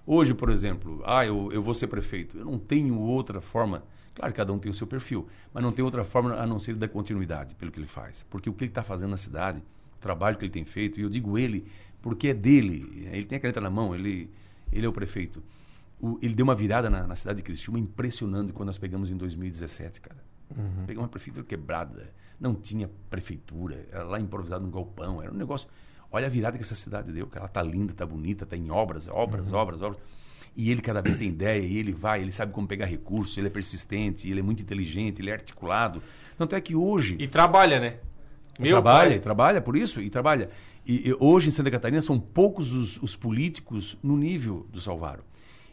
[0.06, 2.38] Hoje, por exemplo, ah, eu, eu vou ser prefeito.
[2.38, 3.82] Eu não tenho outra forma.
[4.16, 6.58] Claro que cada um tem o seu perfil, mas não tem outra forma a não
[6.58, 8.24] ser dar continuidade pelo que ele faz.
[8.30, 9.62] Porque o que ele está fazendo na cidade
[9.94, 11.66] o trabalho que ele tem feito, e eu digo ele
[12.00, 14.30] porque é dele, ele tem a caneta na mão, ele,
[14.72, 15.42] ele é o prefeito.
[16.00, 19.16] O, ele deu uma virada na, na, cidade de Criciúma impressionante quando nós pegamos em
[19.16, 20.22] 2017, cara.
[20.56, 20.84] Uhum.
[20.86, 25.68] Pegamos uma prefeitura quebrada, não tinha prefeitura, era lá improvisado num galpão, era um negócio.
[26.10, 28.70] Olha a virada que essa cidade deu, que ela tá linda, tá bonita, tá em
[28.70, 29.56] obras, obras, uhum.
[29.56, 30.00] obras, obras.
[30.56, 33.48] E ele cada vez tem ideia, e ele vai, ele sabe como pegar recursos, ele
[33.48, 36.02] é persistente, ele é muito inteligente, ele é articulado.
[36.38, 37.16] Tanto é que hoje.
[37.18, 37.96] E trabalha, né?
[38.58, 39.18] Meu trabalha, pai.
[39.18, 40.48] trabalha por isso, e trabalha.
[40.86, 45.24] E, e, hoje em Santa Catarina são poucos os, os, políticos no nível do Salvaro.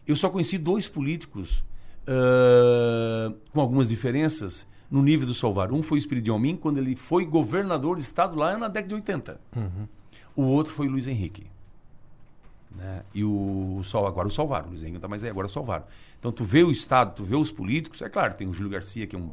[0.06, 1.63] Eu só conheci dois políticos
[2.04, 5.76] uh, com algumas diferenças no nível do Salvaro.
[5.76, 8.89] Um foi o Espírito de Almin, quando ele foi governador do estado lá na década
[8.89, 9.41] de 80.
[9.56, 9.88] Uhum.
[10.36, 11.46] O outro foi o Luiz Henrique.
[12.76, 13.04] Né?
[13.14, 15.50] E o Sol, agora o Salvaro, o Luiz Henrique não está mais aí, agora o
[15.50, 15.84] Salvaro.
[16.20, 19.06] Então tu vê o Estado, tu vê os políticos, é claro, tem o Júlio Garcia,
[19.06, 19.32] que é um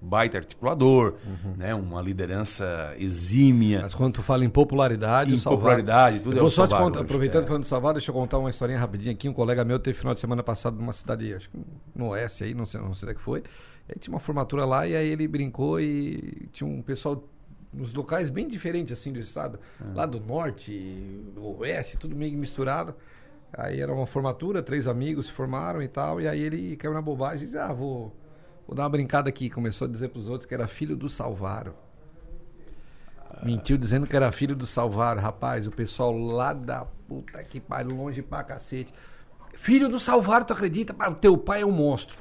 [0.00, 1.54] baita articulador, uhum.
[1.56, 1.74] né?
[1.74, 3.80] uma liderança exímia.
[3.82, 7.00] Mas quando tu fala em popularidade, em popularidade, tudo eu é vou só te contar,
[7.00, 7.46] aproveitando é.
[7.46, 9.28] falando do Salvador, deixa eu contar uma historinha rapidinho aqui.
[9.28, 11.58] Um colega meu teve final de semana passado numa cidade, acho que
[11.94, 13.42] no Oeste aí, não sei, não sei onde é que foi.
[13.88, 17.22] Aí tinha uma formatura lá e aí ele brincou e tinha um pessoal
[17.72, 19.94] nos locais bem diferentes assim do estado, é.
[19.94, 22.94] lá do norte, oeste, tudo meio misturado.
[23.52, 27.00] Aí era uma formatura, três amigos se formaram e tal, e aí ele caiu na
[27.00, 28.12] bobagem e disse: "Ah, vou
[28.66, 29.48] Vou dar uma brincada aqui.
[29.48, 31.74] Começou a dizer pros outros que era filho do Salvaro.
[33.42, 35.20] Mentiu dizendo que era filho do Salvaro.
[35.20, 38.92] Rapaz, o pessoal lá da puta que pariu, longe pra cacete.
[39.54, 40.92] Filho do Salvaro, tu acredita?
[40.92, 42.18] Pá, Teu pai é um monstro.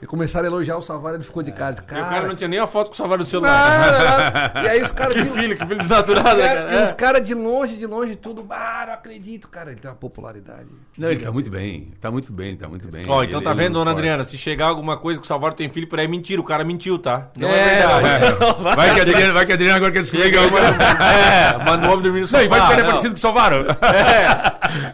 [0.00, 1.74] E começaram a elogiar o Salvaro, ele ficou de cara.
[1.78, 3.80] E o cara não tinha nem a foto com o salvar do Não, celular.
[3.80, 4.62] não, não.
[4.66, 6.82] E aí os caras que de- filho, que filho desnaturado, e cara.
[6.84, 6.94] os É.
[6.94, 8.46] caras de longe, de longe, tudo.
[8.50, 9.70] Ah, não acredito, cara.
[9.70, 10.66] Ele tem uma popularidade.
[10.98, 11.92] Não, ele tá muito bem.
[12.00, 13.04] Tá muito bem, ele tá muito bem.
[13.08, 13.90] Ó, então Ele- tá ele é vendo, dona.
[13.92, 14.24] Adriana?
[14.26, 16.40] Se chegar alguma coisa que o Salvador tem filho por aí, mentira.
[16.40, 17.28] O cara mentiu, tá?
[17.38, 18.36] Não É, é, verdade.
[18.76, 20.34] Vai que a Adriana, vai que a Adriana agora quer descobrir.
[20.36, 22.38] É, manda o homem dormir no sofá.
[22.38, 22.90] Não, e vai que ele é não.
[22.90, 23.64] parecido com o Salvaro.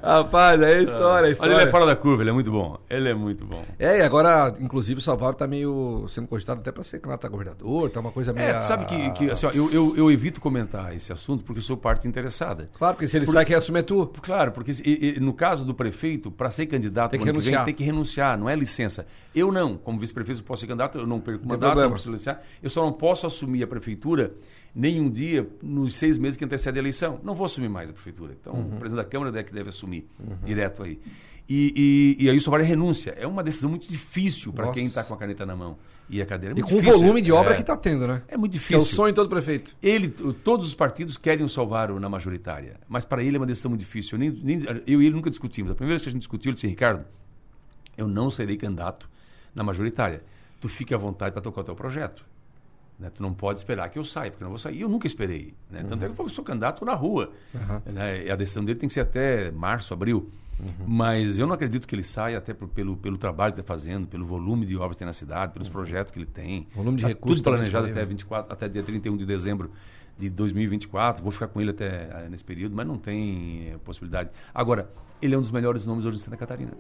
[0.03, 1.53] Rapaz, é história, é Mas história.
[1.55, 2.79] ele é fora da curva, ele é muito bom.
[2.89, 3.63] Ele é muito bom.
[3.79, 7.31] É, e agora, inclusive, o Salvador tá meio sendo cogitado até pra ser candidato a
[7.31, 8.47] governador, tá uma coisa meio.
[8.49, 11.77] É, sabe que, que assim, ó, eu, eu, eu evito comentar esse assunto porque sou
[11.77, 12.69] parte interessada.
[12.79, 14.07] Claro, porque se ele sai, quem assume é tu.
[14.23, 17.65] Claro, porque e- e no caso do prefeito, para ser candidato Tem que renunciar.
[17.65, 19.07] vem, tem que renunciar, não é licença.
[19.35, 22.41] Eu não, como vice-prefeito, posso ser candidato, eu não perco o mandato, não preciso licenciar.
[22.63, 24.33] Eu só não posso assumir a prefeitura
[24.75, 27.21] nenhum dia nos seis meses que antecede a eleição.
[27.23, 28.35] Não vou assumir mais a prefeitura.
[28.41, 28.61] Então, Uhum.
[28.61, 30.07] o presidente da Câmara é que deve assumir
[30.45, 30.99] direto aí.
[31.49, 33.15] E, e, e aí isso vale renúncia.
[33.19, 35.77] É uma decisão muito difícil para quem está com a caneta na mão
[36.09, 36.55] e a cadeira.
[36.55, 37.01] É E muito com o difícil.
[37.01, 37.57] volume de obra É.
[37.57, 38.23] que tá tendo, né?
[38.29, 38.97] É muito Que é o difícil.
[38.97, 39.75] sonho todo prefeito.
[39.83, 43.71] Ele, todos os partidos querem o Salvaro na majoritária, mas para ele é uma decisão
[43.71, 44.17] muito difícil.
[44.17, 45.71] Eu, nem- nem- eu e ele nunca discutimos.
[45.73, 47.05] A primeira vez que a gente discutiu, ele disse: Ricardo,
[47.97, 49.09] eu não serei candidato
[49.55, 50.23] na majoritária.
[50.61, 52.25] Tu fique à vontade para tocar o teu projeto.
[52.99, 53.11] Né?
[53.13, 54.77] Tu não pode esperar que eu saia, porque eu não vou sair.
[54.77, 55.55] E eu nunca esperei.
[55.69, 55.85] Né?
[55.89, 57.33] Tanto é que eu sou candidato na rua.
[57.85, 58.27] Né?
[58.27, 60.31] E a decisão dele tem que ser até março, abril.
[60.87, 64.07] Mas eu não acredito que ele saia, até por- pelo, pelo trabalho que está fazendo,
[64.07, 66.67] pelo volume de obras que tem na cidade, pelos projetos que ele tem.
[66.75, 69.71] Volume de Tá recursos Tudo também planejado até 24, até dia 31 de dezembro
[70.19, 71.23] de 2024.
[71.23, 74.31] Vou ficar com ele até eh, nesse período, mas não tem eh, possibilidade.
[74.55, 74.89] Agora,
[75.21, 76.73] ele é um dos melhores nomes hoje em Santa Catarina.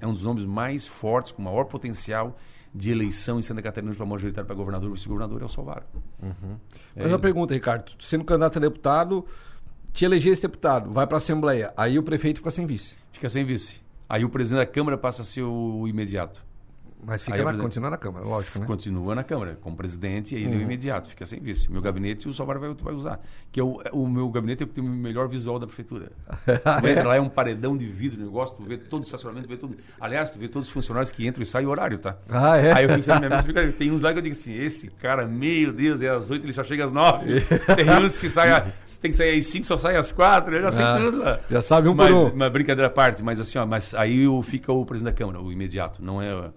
[0.00, 2.38] É um dos nomes mais fortes, com maior potencial
[2.74, 5.82] de eleição em Santa Catarina para majoritário para governador, vice-governador é o Salvaro.
[6.96, 7.92] Mas uma pergunta, Ricardo.
[7.98, 9.26] Sendo candidato a deputado,
[9.92, 12.96] te eleger esse deputado, vai pra Assembleia, aí o prefeito fica sem vice.
[13.12, 13.80] Fica sem vice.
[14.08, 16.44] Aí o presidente da Câmara passa a ser o imediato.
[17.06, 18.66] Mas fica Aí na, continua na Câmara, lógico, né?
[18.66, 20.58] Continua na Câmara, como presidente, e é Uhum.
[20.58, 21.70] o imediato, fica sem vice.
[21.70, 23.20] Meu gabinete o Salvador vai, vai usar.
[23.50, 26.12] Que é o, o meu gabinete é o que tem o melhor visual da prefeitura.
[26.80, 29.56] Tu entra lá, é um paredão de vidro, negócio, tu vê todo o estacionamento, vê
[29.56, 29.76] tudo.
[30.00, 32.16] Aliás, tu vê todos os funcionários que entram e saem o horário, tá?
[32.28, 32.72] Ah, é?
[32.72, 35.72] Aí eu fico sendo minha tem uns lá que eu digo assim, esse cara, meu
[35.72, 37.40] Deus, é às oito, ele só chega às nove.
[37.76, 38.66] tem uns que saem, a-
[39.00, 41.40] tem que sair às cinco, só sai às quatro, eu já sei Ah, tudo lá.
[41.50, 42.36] já sabe um por mas, um.
[42.36, 45.50] Mas brincadeira à parte, mas assim, ó, mas aí fica o presidente da Câmara, o
[45.52, 46.50] imediato, não é...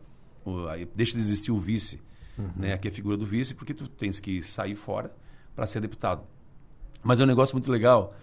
[0.45, 1.99] O, aí deixa de existir o vice,
[2.37, 2.49] Uhum.
[2.55, 2.73] né?
[2.73, 5.13] Aqui é a figura do vice, porque tu tens que sair fora
[5.55, 6.23] para ser deputado.
[7.03, 8.15] Mas é um negócio muito legal,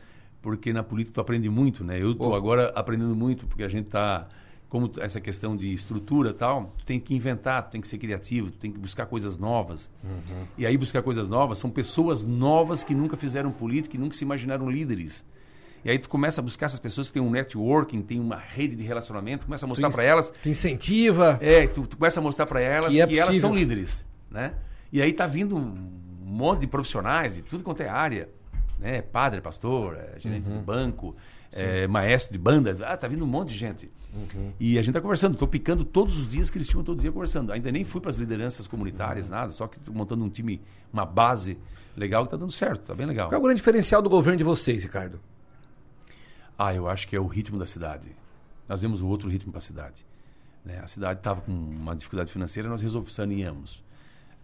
[0.42, 2.02] porque na política tu aprende muito, né?
[2.02, 4.26] Eu estou agora aprendendo muito, porque a gente tá
[4.68, 8.50] como essa questão de estrutura tal, tu tem que inventar, tu tem que ser criativo,
[8.52, 9.90] tu tem que buscar coisas novas.
[10.56, 14.24] E aí buscar coisas novas são pessoas novas que nunca fizeram política, que nunca se
[14.24, 15.24] imaginaram líderes.
[15.84, 18.76] E aí tu começa a buscar essas pessoas que têm um networking, têm uma rede
[18.76, 21.38] de relacionamento, começa a mostrar para elas Tu incentiva.
[21.40, 23.48] é, tu, tu começa a mostrar para elas Que que, é elas possível.
[23.48, 24.54] são líderes, né?
[24.92, 25.90] E aí tá vindo um
[26.22, 28.28] monte de profissionais de tudo quanto é área,
[28.78, 29.00] né?
[29.02, 30.58] Padre, pastor, é, gerente Uhum.
[30.58, 31.16] de banco,
[31.52, 33.90] é, maestro de banda, ah, tá vindo um monte de gente.
[34.12, 34.52] Uhum.
[34.60, 37.10] E a gente tá conversando, tô picando todos os dias que eles tinham todo dia
[37.12, 37.52] conversando.
[37.52, 39.34] Ainda nem fui para as lideranças comunitárias, Uhum.
[39.36, 40.60] nada, só que tô montando um time,
[40.92, 41.56] uma base
[41.96, 43.28] legal que tá dando certo, tá bem legal.
[43.28, 45.20] Qual é o grande diferencial do governo de vocês, Ricardo?
[46.62, 48.08] Ah, eu acho que é o ritmo da cidade.
[48.68, 50.04] Nós vemos o outro ritmo para a cidade.
[50.64, 50.78] né?
[50.82, 53.82] A cidade estava com uma dificuldade financeira, nós resolvemos, saneamos.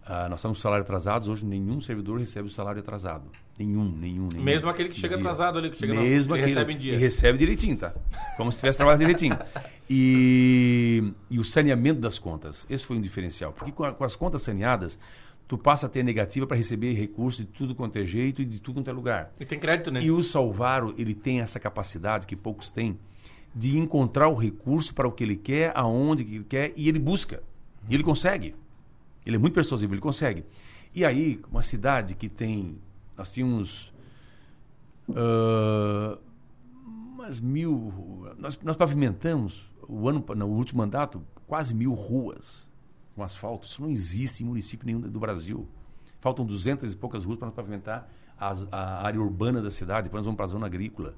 [0.03, 3.25] Ah, nós estamos com salário atrasados, hoje nenhum servidor recebe o salário atrasado.
[3.59, 4.43] Nenhum, nenhum, nenhum.
[4.43, 5.23] Mesmo aquele que chega Dia.
[5.25, 6.93] atrasado ali, que chega no- Mesmo que aquele recebe em dia.
[6.93, 7.93] E recebe direitinho, tá?
[8.37, 9.37] Como se tivesse trabalhado direitinho.
[9.89, 13.53] E, e o saneamento das contas, esse foi um diferencial.
[13.53, 14.99] Porque com, a- com as contas saneadas,
[15.47, 18.59] tu passa a ter negativa para receber recursos de tudo quanto é jeito e de
[18.59, 19.33] tudo quanto é lugar.
[19.39, 20.01] E tem crédito, né?
[20.01, 22.99] E o Salvaro, ele tem essa capacidade que poucos têm
[23.55, 26.99] de encontrar o recurso para o que ele quer, aonde que ele quer, e ele
[26.99, 27.41] busca.
[27.89, 28.53] E ele consegue.
[29.25, 30.43] Ele é muito persuasivo, ele consegue.
[30.93, 32.77] E aí, uma cidade que tem.
[33.15, 33.91] Nós tínhamos.
[35.15, 36.17] ah,
[37.15, 38.33] umas mil.
[38.37, 42.67] Nós, nós pavimentamos, o ano, no último mandato, quase mil ruas
[43.17, 43.65] com asfalto.
[43.67, 45.67] Isso não existe em município nenhum do Brasil.
[46.21, 48.07] Faltam duzentas e poucas ruas para nós pavimentar
[48.39, 51.15] as- a área urbana da cidade, depois nós vamos para a zona agrícola.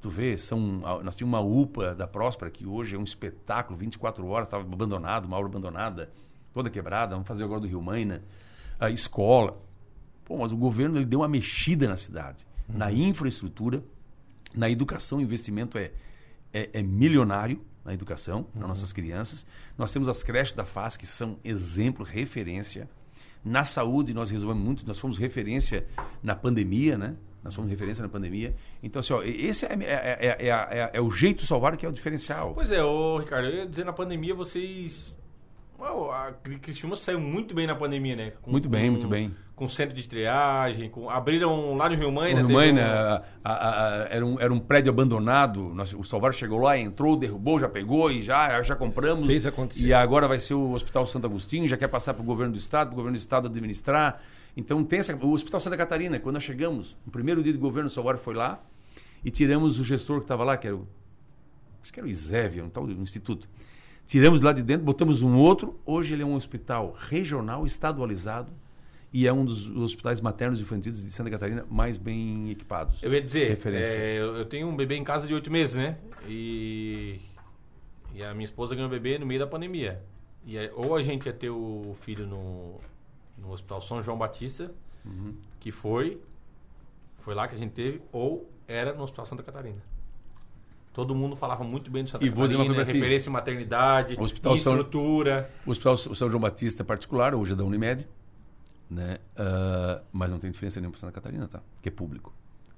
[0.00, 0.58] Tu vê, são,
[1.02, 5.26] nós tínhamos uma UPA da Próspera, que hoje é um espetáculo, 24 horas, estava abandonado,
[5.26, 6.10] uma obra abandonada,
[6.52, 8.22] toda quebrada, vamos fazer agora do Rio Maina.
[8.80, 9.56] A escola.
[10.24, 13.82] Pô, mas o governo ele deu uma mexida na cidade, na infraestrutura,
[14.54, 15.92] na educação, o investimento é,
[16.54, 19.44] é, é milionário na educação, nas nossas crianças.
[19.76, 22.88] Nós temos as creches da FAS, que são exemplo, referência.
[23.44, 25.86] Na saúde, nós resolvemos muito, nós fomos referência
[26.22, 27.14] na pandemia, né?
[27.42, 28.56] Nós fomos referência na pandemia.
[28.82, 31.84] Então, assim, ó, esse é, é, é, é, é, é o jeito de salvar que
[31.84, 32.54] é o diferencial.
[32.54, 35.14] Pois é, ô Ricardo, eu ia dizer, na pandemia vocês.
[35.78, 36.32] A
[36.62, 38.32] Criciúma saiu muito bem na pandemia, né?
[38.40, 39.34] Com, Muito bem, com- muito bem.
[39.54, 42.42] Com centro de triagem, com, abriram lá no Rio Mãe, O né?
[42.42, 43.52] Rio Mãe, um- né, a- a-
[44.02, 45.72] a- era, um, era um prédio abandonado.
[45.74, 49.26] Nós- o Salvar chegou lá, entrou, derrubou, já pegou e já, já compramos.
[49.26, 49.86] Fez acontecer.
[49.86, 52.58] E agora vai ser o Hospital Santo Agostinho, já quer passar para o governo do
[52.58, 54.20] Estado, para o governo do Estado administrar.
[54.56, 57.88] Então tem essa, o Hospital Santa Catarina, quando nós chegamos, no primeiro dia de governo,
[57.88, 58.60] o Salvar foi lá
[59.24, 60.86] e tiramos o gestor que estava lá, que era o.
[61.82, 63.46] Acho que era o Isevia, um tal um instituto.
[64.06, 65.78] Tiramos lá de dentro, botamos um outro.
[65.84, 68.52] Hoje ele é um hospital regional, estadualizado,
[69.12, 73.02] e é um dos hospitais maternos e infantis de Santa Catarina mais bem equipados.
[73.02, 73.58] Eu ia dizer,
[73.96, 75.96] é, eu tenho um bebê em casa de oito meses, né?
[76.28, 77.20] E,
[78.14, 80.02] e a minha esposa ganhou o bebê no meio da pandemia.
[80.44, 82.78] E aí, ou a gente ia ter o filho no,
[83.38, 84.70] no Hospital São João Batista,
[85.04, 85.34] Uhum.
[85.60, 86.18] que foi,
[87.18, 89.82] foi lá que a gente teve, ou era no Hospital Santa Catarina.
[90.94, 94.16] Todo mundo falava muito bem do Santa E vou dizer uma coisa referência em maternidade,
[94.18, 95.50] Hospital São- estrutura.
[95.66, 98.06] O Hospital São João Batista é particular, hoje é da Unimed,
[98.88, 99.18] né?
[99.36, 101.60] Ah, mas não tem diferença nenhuma para Santa Catarina, tá?
[101.82, 102.32] Que é público.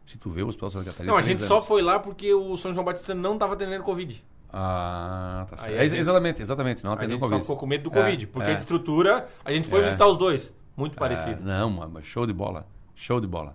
[0.06, 1.12] Se tu vê o Hospital Santa Catarina...
[1.12, 1.66] Não, a gente só anos.
[1.66, 4.24] foi lá porque o São João Batista não estava atendendo Covid.
[4.50, 5.72] Ah, tá certo.
[5.78, 6.84] A É, gente- exatamente, exatamente.
[6.84, 7.38] Não A atendeu gente Covid.
[7.40, 8.54] só ficou com medo do É, Covid, porque é.
[8.54, 9.84] de estrutura, a gente foi É.
[9.84, 10.50] visitar os dois.
[10.74, 11.42] Muito É, parecido.
[11.44, 12.66] não, mas show de bola.
[12.94, 13.54] Show de bola.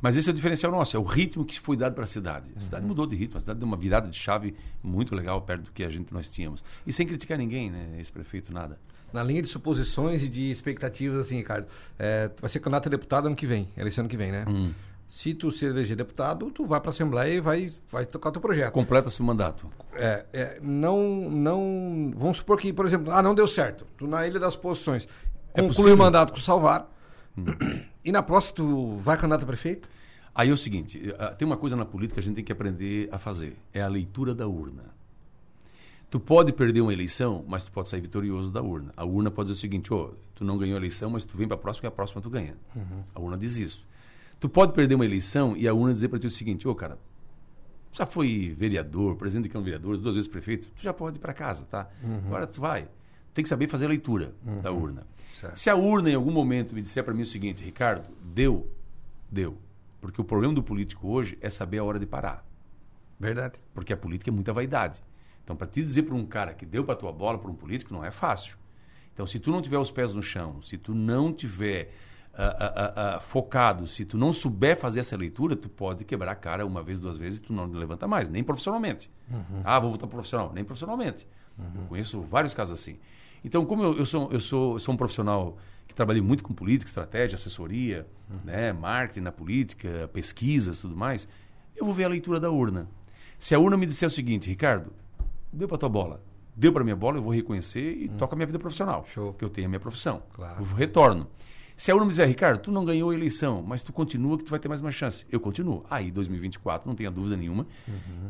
[0.00, 2.52] Mas esse é o diferencial nosso, é o ritmo que foi dado para a cidade.
[2.56, 5.62] A cidade mudou de ritmo, a cidade deu uma virada de chave muito legal perto
[5.64, 6.62] do que a gente nós tínhamos.
[6.86, 7.96] E sem criticar ninguém, né?
[7.98, 8.78] Esse prefeito, nada.
[9.12, 11.66] Na linha de suposições e de expectativas, assim, Ricardo,
[11.98, 14.44] é, tu vai ser candidato a deputado ano que vem, eleição ano que vem, né?
[14.46, 14.72] Hum.
[15.08, 18.42] Se tu se eleger deputado, tu vai para a Assembleia e vai, vai tocar teu
[18.42, 18.72] projeto.
[18.74, 19.66] Completa-se o mandato.
[19.94, 22.12] É, é, não, não.
[22.14, 23.86] Vamos supor que, por exemplo, ah, não deu certo.
[23.96, 25.08] Tu na Ilha das Posições
[25.54, 25.94] É conclui possível.
[25.94, 26.86] o mandato com o Salvar.
[28.08, 29.86] E na próxima tu vai candidato a prefeito?
[30.34, 32.50] Aí é o seguinte, eh, tem uma coisa na política que a gente tem que
[32.50, 34.84] aprender a fazer, é a leitura da urna.
[36.08, 38.94] Tu pode perder uma eleição, mas tu pode sair vitorioso da urna.
[38.96, 41.46] A urna pode dizer o seguinte, ô, tu não ganhou a eleição, mas tu vem
[41.46, 42.54] para a próxima e a próxima tu ganha.
[43.14, 43.86] A urna diz isso.
[44.40, 46.98] Tu pode perder uma eleição e a urna dizer para ti o seguinte, ô cara,
[47.92, 51.20] já foi vereador, presidente de Câmara de Vereadores, duas vezes prefeito, tu já pode ir
[51.20, 51.90] para casa, tá?
[52.26, 52.84] Agora tu vai.
[52.84, 55.06] Tu tem que saber fazer a leitura da urna.
[55.38, 55.56] Certo.
[55.56, 58.68] Se a urna em algum momento me disser para mim o seguinte, Ricardo, deu,
[59.30, 59.56] deu.
[60.00, 62.44] Porque o problema do político hoje é saber a hora de parar.
[63.20, 63.60] Verdade.
[63.72, 65.02] Porque a política é muita vaidade.
[65.44, 67.92] Então, para te dizer para um cara que deu para tua bola para um político,
[67.94, 68.56] não é fácil.
[69.14, 71.92] Então, se tu não tiver os pés no chão, se tu não tiver
[72.34, 76.34] ah, ah, ah, focado, se tu não souber fazer essa leitura, tu pode quebrar a
[76.36, 79.10] cara uma vez, duas vezes e tu não levanta mais, nem profissionalmente.
[79.64, 81.26] Ah, vou voltar profissional, nem profissionalmente.
[81.58, 82.98] Eu conheço vários casos assim.
[83.44, 86.52] Então, como eu, eu sou, eu, sou, eu sou um profissional que trabalhei muito com
[86.52, 88.06] política, estratégia, assessoria,
[88.44, 91.28] né, marketing na política, pesquisas, tudo mais,
[91.76, 92.88] eu vou ver a leitura da urna.
[93.38, 94.92] Se a urna me disser o seguinte, Ricardo,
[95.52, 96.22] deu para tua bola,
[96.54, 99.32] deu para minha bola, eu vou reconhecer e toco a minha vida profissional, Show.
[99.32, 100.22] que eu tenho a minha profissão.
[100.34, 100.60] Claro.
[100.60, 101.28] Eu retorno.
[101.76, 104.42] Se a urna me dizer, Ricardo, tu não ganhou a eleição, mas tu continua que
[104.42, 105.24] tu vai ter mais uma chance.
[105.30, 105.84] Eu continuo.
[105.88, 107.64] Aí, 2024, não tenha dúvida nenhuma,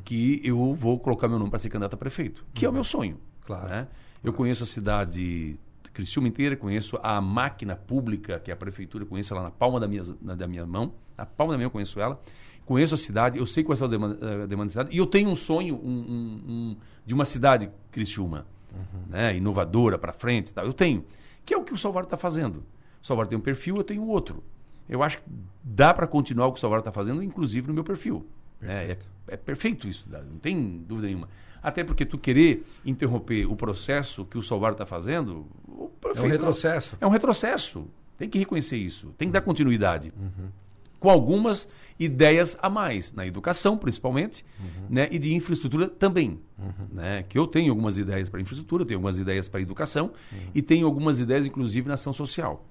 [0.05, 2.85] que eu vou colocar meu nome para ser candidato a prefeito, que é o meu
[2.85, 3.19] sonho.
[3.41, 3.69] Claro.
[3.69, 3.89] né?
[4.23, 5.57] Eu conheço a cidade de
[5.93, 9.89] Criciúma inteira, conheço a máquina pública, que é a prefeitura, conheço ela na palma da
[9.89, 12.21] minha, na- da minha mão, na palma da minha eu conheço ela.
[12.65, 15.07] Conheço a cidade, eu sei qual é a demanda, a demanda da cidade, e eu
[15.07, 18.47] tenho um sonho um- um- um- de uma cidade Criciúma,
[19.09, 19.37] né?
[19.37, 20.65] inovadora, para frente e tal.
[20.67, 21.05] Eu tenho,
[21.45, 22.63] que é o que o Salvador está fazendo.
[23.03, 24.43] O Salvador tem um perfil, eu tenho outro.
[24.89, 25.25] Eu acho que
[25.65, 28.27] dá para continuar o que o Salvador está fazendo, inclusive no meu perfil.
[28.61, 28.91] né?
[28.91, 31.29] É, é perfeito isso, dá- não tem dúvida nenhuma.
[31.63, 35.47] Até porque tu querer interromper o processo que o Salvador está fazendo,
[36.15, 36.97] É um retrocesso.
[37.01, 37.87] é um retrocesso.
[38.17, 39.15] Tem que reconhecer isso.
[39.17, 40.13] Tem que dar continuidade.
[40.99, 41.69] Com algumas
[42.01, 44.45] ideias a mais, na educação, principalmente,
[44.91, 45.09] né?
[45.13, 46.41] e de infraestrutura também.
[46.93, 47.25] Né?
[47.29, 50.13] Que eu tenho algumas ideias para infraestrutura, tenho algumas ideias para educação,
[50.55, 52.65] e tenho algumas ideias, inclusive, na ação social.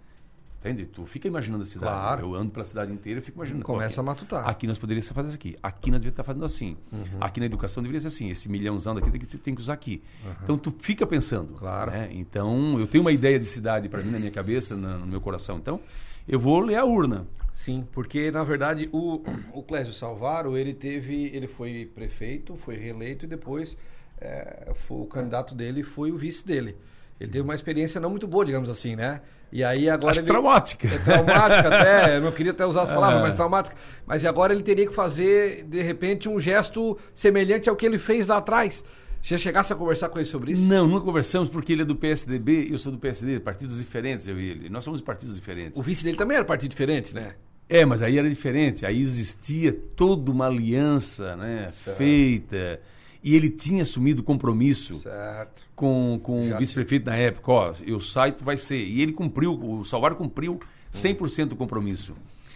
[0.69, 0.85] Entende?
[0.85, 1.91] Tu fica imaginando a cidade.
[1.91, 2.21] Claro.
[2.27, 3.63] Eu ando pela cidade inteira e fico imaginando.
[3.63, 4.47] Começa aqui- a matutar.
[4.49, 5.55] Aqui nós poderíamos fazer isso aqui.
[5.63, 6.77] Aqui nós deveríamos estar fazendo assim.
[6.91, 7.03] Uhum.
[7.21, 8.29] Aqui na educação deveria ser assim.
[8.29, 10.01] Esse milhãozão daqui tem que, tem que usar aqui.
[10.43, 11.53] Então tu fica pensando.
[11.53, 11.91] Claro.
[11.91, 12.09] né?
[12.11, 15.21] Então eu tenho uma ideia de cidade para mim na minha cabeça, na- no meu
[15.21, 15.57] coração.
[15.57, 15.79] Então
[16.27, 17.25] eu vou ler a urna.
[17.51, 19.21] Sim, porque na verdade o,
[19.53, 23.75] o Clésio Salvaro, ele teve, ele foi prefeito, foi reeleito e depois
[24.21, 26.75] é, foi, o candidato dele foi o vice dele.
[27.19, 29.21] Ele teve uma experiência não muito boa, digamos assim, né?
[29.51, 30.27] E aí agora Acho ele...
[30.27, 30.87] traumática.
[30.87, 33.75] É traumática até, eu não queria até usar as palavras, mas traumática.
[34.05, 38.27] Mas agora ele teria que fazer, de repente, um gesto semelhante ao que ele fez
[38.27, 38.83] lá atrás.
[39.21, 40.63] Você já chegasse a conversar com ele sobre isso?
[40.63, 44.39] Não, nunca conversamos porque ele é do PSDB, eu sou do PSD, partidos diferentes, eu
[44.39, 44.69] e ele.
[44.69, 45.79] Nós somos partidos diferentes.
[45.79, 47.33] O vice dele também era partido diferente, né?
[47.69, 48.85] É, mas aí era diferente.
[48.85, 52.79] Aí existia toda uma aliança né, feita.
[53.23, 55.63] E ele tinha assumido compromisso Certo.
[55.75, 57.51] com, com Já o vice-prefeito na época.
[57.51, 58.83] Ó, eu saio, tu vai ser.
[58.85, 60.59] E ele cumpriu, o Salvador cumpriu
[60.93, 62.13] 100% do compromisso.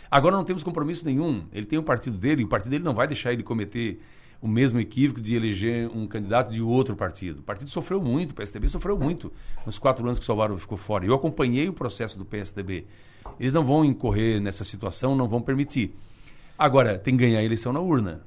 [0.10, 1.44] Agora não temos compromisso nenhum.
[1.54, 4.02] Ele tem o partido dele, e o partido dele não vai deixar ele cometer
[4.42, 7.40] o mesmo equívoco de eleger um candidato de outro partido.
[7.40, 9.32] O partido sofreu muito, o PSDB sofreu muito
[9.66, 11.06] nos quatro anos que o Salvador ficou fora.
[11.06, 12.86] Eu acompanhei o processo do PSDB.
[13.40, 15.96] Eles não vão incorrer nessa situação, não vão permitir.
[16.58, 18.22] Agora, tem que ganhar a eleição na urna,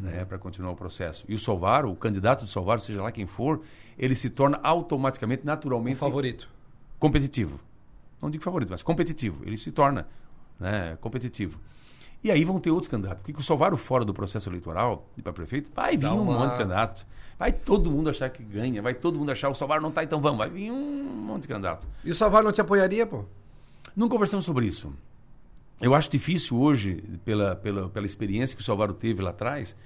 [0.00, 1.24] né, para continuar o processo.
[1.28, 3.60] E o Salvaro, o candidato do Salvaro, seja lá quem for,
[3.98, 6.48] ele se torna automaticamente, naturalmente favorito.
[6.98, 7.58] competitivo.
[8.20, 9.44] Não digo favorito, mas competitivo.
[9.44, 10.06] Ele se torna
[10.58, 11.58] né, competitivo.
[12.22, 13.22] E aí vão ter outros candidatos.
[13.22, 16.50] Porque o Salvaro fora do processo eleitoral, para prefeito, vai vir Dá um uma- monte
[16.50, 17.06] de candidato.
[17.38, 20.20] Vai todo mundo achar que ganha, vai todo mundo achar o Salvaro não está, então
[20.20, 20.38] vamos.
[20.38, 21.86] Vai vir um monte de candidato.
[22.04, 23.24] E o Salvador não te apoiaria, pô?
[23.94, 24.92] Não conversamos sobre isso.
[25.80, 29.76] Eu acho difícil hoje, pela, pela, pela experiência que o Salvaro teve lá atrás,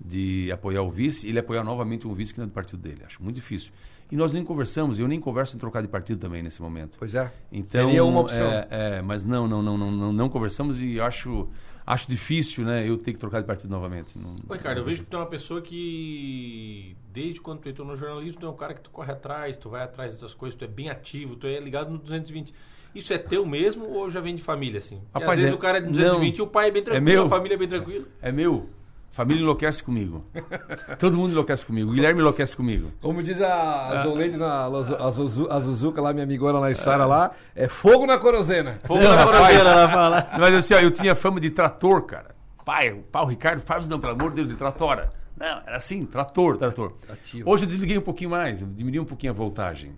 [0.00, 3.02] de apoiar o vice, ele apoiar novamente um vice que não é do partido dele.
[3.04, 3.72] Acho muito difícil.
[4.10, 6.96] E nós nem conversamos, eu nem converso em trocar de partido também nesse momento.
[6.98, 7.32] Pois é.
[7.50, 8.44] Então, Seria uma opção.
[8.44, 11.48] É, é, mas não, não, não, não, não, não conversamos e eu acho,
[11.86, 14.18] acho difícil, né, eu ter que trocar de partido novamente.
[14.18, 17.86] Não, Ô, Ricardo, eu vejo que tu é uma pessoa que, desde quando tu entrou
[17.86, 20.58] no jornalismo, tu é um cara que tu corre atrás, tu vai atrás das coisas,
[20.58, 22.52] tu é bem ativo, tu é ligado no 220.
[22.94, 25.00] Isso é teu mesmo ou já vem de família, assim?
[25.14, 25.92] Rapaz, às vezes é- o cara é de não.
[25.92, 27.24] 220 e o pai é bem tranquilo, meu.
[27.24, 28.04] a família é bem tranquila.
[28.20, 28.68] É meu.
[29.12, 30.24] Família enlouquece comigo.
[30.98, 31.90] Todo mundo enlouquece comigo.
[31.90, 32.90] O Guilherme enlouquece comigo.
[33.00, 37.04] Como diz a Zoleide na a Zuzu- a Zuzuca lá, minha amigona lá em Sara
[37.04, 38.78] lá, é fogo na corozena.
[38.84, 40.28] Fogo na coroneira, ela fala.
[40.38, 42.34] Mas assim, ó, eu tinha fama de trator, cara.
[42.64, 45.10] Pai, o pau Ricardo faz não, pelo amor de Deus, de tratora.
[45.36, 46.94] Não, era assim, trator, trator.
[47.10, 47.50] Ativo.
[47.50, 49.92] Hoje eu desliguei um pouquinho mais, eu diminui um pouquinho a voltagem.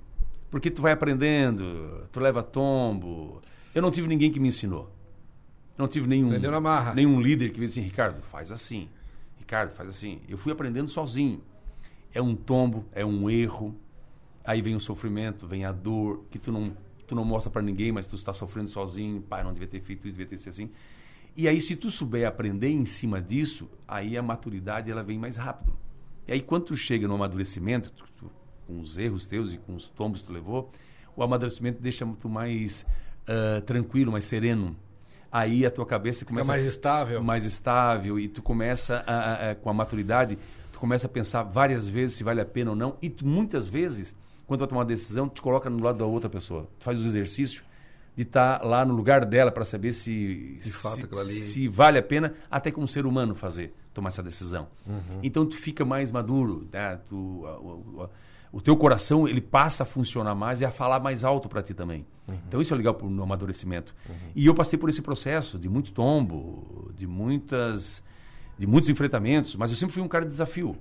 [0.54, 3.42] Porque tu vai aprendendo, tu leva tombo.
[3.74, 4.88] Eu não tive ninguém que me ensinou.
[5.76, 6.28] Não tive nenhum,
[6.94, 8.88] nenhum líder que veio assim, Ricardo, faz assim.
[9.36, 10.20] Ricardo, faz assim.
[10.28, 11.42] Eu fui aprendendo sozinho.
[12.12, 13.74] É um tombo, é um erro.
[14.44, 16.72] Aí vem o sofrimento, vem a dor, que tu não,
[17.04, 19.20] tu não mostra pra ninguém, mas tu está sofrendo sozinho.
[19.22, 20.70] Pai, não devia ter feito isso, devia ter sido assim.
[21.36, 25.34] E aí, se tu souber aprender em cima disso, aí a maturidade ela vem mais
[25.34, 25.76] rápido.
[26.28, 28.30] E aí, quando tu chega no amadurecimento, tu- tu-
[28.66, 30.70] com os erros teus e com os tombos que tu levou,
[31.16, 32.84] o amadurecimento deixa tu mais
[33.26, 34.76] ah, tranquilo, mais sereno.
[35.32, 37.22] Aí a tua cabeça começa mais a- estável.
[37.22, 40.38] mais estável e tu começa a, a- com a maturidade,
[40.72, 42.96] tu começa a pensar várias vezes se vale a pena ou não.
[43.02, 44.14] E tu, muitas vezes,
[44.46, 46.68] quando tu vai tomar uma decisão, tu te coloca no lado da outra pessoa.
[46.78, 47.64] Tu faz os exercícios
[48.16, 52.02] de estar lá no lugar dela para saber se, De se, ali- se vale a
[52.02, 54.68] pena, até como ser humano fazer, tomar essa decisão.
[54.86, 55.18] Uhum.
[55.20, 57.00] Então tu fica mais maduro, né?
[57.08, 58.08] Tu, a- a-
[58.54, 61.74] o teu coração ele passa a funcionar mais e a falar mais alto para ti
[61.74, 62.06] também.
[62.28, 62.38] Uhum.
[62.46, 63.92] Então isso é legal pro, no amadurecimento.
[64.32, 68.00] E eu passei por esse processo de muito tombo, de muitas,
[68.56, 70.76] de muitos enfrentamentos, mas eu sempre fui um cara de desafio.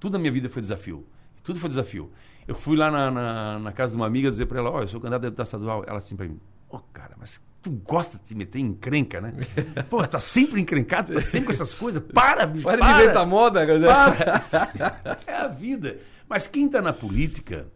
[0.00, 1.06] Tudo na minha vida foi desafio.
[1.44, 2.10] Tudo foi desafio.
[2.44, 4.88] Eu fui lá na, na, na casa de uma amiga dizer para ela, ó, eu
[4.88, 5.84] sou candidato a deputado estadual.
[5.86, 9.32] Ela assim para mim, ô cara, mas tu gosta de te meter em encrenca, né?
[9.88, 12.02] Pô, tá sempre encrencado, tá sempre com essas coisas.
[12.12, 12.94] Para, bicho, Para para.
[12.94, 14.12] de inventar moda, galera.
[14.12, 15.16] Para.
[15.24, 15.98] É a vida.
[16.28, 17.68] Mas quem está na política,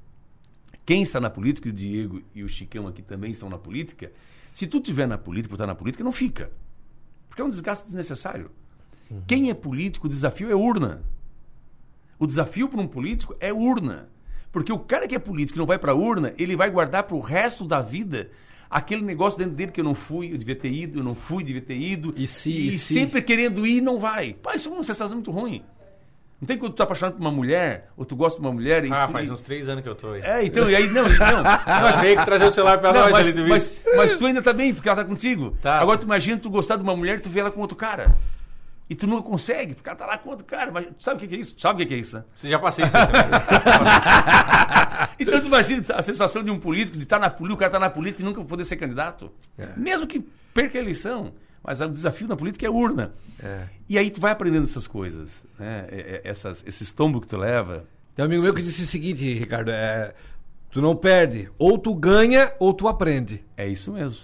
[0.84, 4.12] quem está na política, e o Diego e o Chicão aqui também estão na política,
[4.52, 6.50] se tu estiver na política, por estar na política, não fica.
[7.28, 8.50] Porque é um desgaste desnecessário.
[9.26, 11.02] Quem é político, o desafio é urna.
[12.18, 14.08] O desafio para um político é urna.
[14.52, 17.16] Porque o cara que é político e não vai para urna, ele vai guardar para
[17.16, 18.30] o resto da vida
[18.68, 21.42] aquele negócio dentro dele que eu não fui, eu devia ter ido, eu não fui,
[21.42, 22.14] devia ter ido.
[22.16, 22.94] E se, e e se?
[22.94, 24.34] sempre querendo ir, não vai.
[24.34, 25.62] Pá, isso é uma sensação muito ruim.
[26.40, 28.82] Não tem quando tu tá apaixonado por uma mulher, ou tu gosta de uma mulher
[28.84, 30.22] e Ah, tu- faz e- uns três anos que eu tô aí.
[30.22, 31.42] É, então, e aí, não, não.
[31.66, 34.24] Mas veio que trazer o celular pra Não, nós mas, ali do mas, mas tu
[34.26, 35.54] ainda tá bem, porque ela tá contigo.
[35.60, 35.78] Tá.
[35.78, 38.14] Agora tu imagina tu gostar de uma mulher e tu vê ela com outro cara.
[38.88, 40.72] E tu não consegue, porque ela tá lá com outro cara.
[40.72, 41.54] Mas sabe o que que é isso?
[41.60, 42.24] Sabe o que que é isso, né?
[42.34, 43.20] Você já passei isso também.
[45.18, 47.78] Então tu imagina a sensação de um político, de estar na política, o cara tá
[47.78, 49.30] na política e nunca poder ser candidato.
[49.58, 49.68] É.
[49.76, 50.20] Mesmo que
[50.54, 51.32] perca a eleição.
[51.62, 53.12] Mas o desafio na política é urna.
[53.42, 53.66] É.
[53.88, 55.86] E aí tu vai aprendendo essas coisas, né?
[55.90, 57.84] É- é- Essas, esses tombos que tu leva.
[58.14, 60.14] Tem um amigo meu que disse o seguinte, Ricardo, é,
[60.70, 63.44] tu não perde, ou tu ganha ou tu aprende.
[63.56, 64.20] É isso mesmo.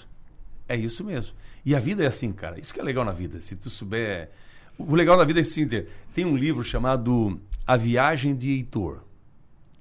[0.69, 1.35] É isso mesmo.
[1.65, 2.59] E a vida é assim, cara.
[2.59, 3.39] Isso que é legal na vida.
[3.41, 4.31] Se tu souber.
[4.79, 9.03] O legal na vida é assim: tem- tem um livro chamado A Viagem de Heitor.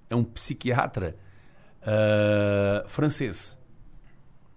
[0.09, 1.15] É um psiquiatra
[1.81, 3.57] ah, francês.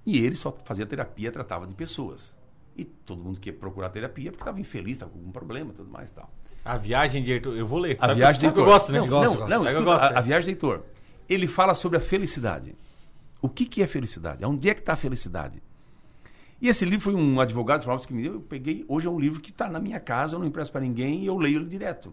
[0.07, 2.34] E ele só fazia terapia, tratava de pessoas.
[2.79, 6.11] E todo mundo queria procurar terapia porque estava infeliz, estava com algum problema, tudo mais
[6.11, 6.31] e tal.
[6.64, 7.97] A viagem de Heitor, eu vou ler.
[8.01, 8.62] A viagem de Heitor.
[8.62, 9.01] eu gosto, né?
[9.01, 9.51] Não, Gosto, não, gosto.
[9.51, 10.18] não, que eu escuta, gosto, a, né?
[10.18, 10.83] a viagem de Heitor.
[11.29, 12.76] Ele fala sobre a felicidade.
[13.43, 14.45] O que, que é felicidade?
[14.45, 15.61] Onde é que está a felicidade?
[16.61, 19.41] E esse livro foi um advogado que me deu, eu peguei, hoje é um livro
[19.41, 22.12] que está na minha casa, eu não empresto para ninguém e eu leio ele direto.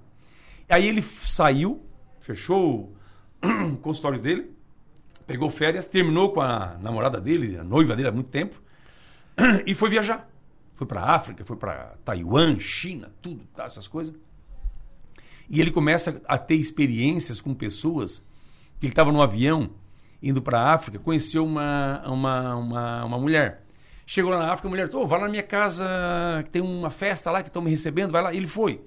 [0.70, 1.84] Aí ele saiu,
[2.22, 2.96] fechou
[3.44, 4.52] o consultório dele,
[5.26, 8.62] pegou férias, terminou com a namorada dele, a noiva dele há muito tempo,
[9.66, 10.30] e foi viajar.
[10.76, 14.14] Foi para África, foi para Taiwan, China, tudo, tá, essas coisas.
[15.50, 18.20] E ele começa a ter experiências com pessoas
[18.80, 19.70] que ele estava no avião
[20.22, 23.64] indo para a África, conheceu uma, uma, uma, uma mulher.
[24.08, 25.86] Chegou lá na África, a mulher, oh, vai lá na minha casa,
[26.44, 28.34] que tem uma festa lá que estão me recebendo, vai lá.
[28.34, 28.84] Ele foi.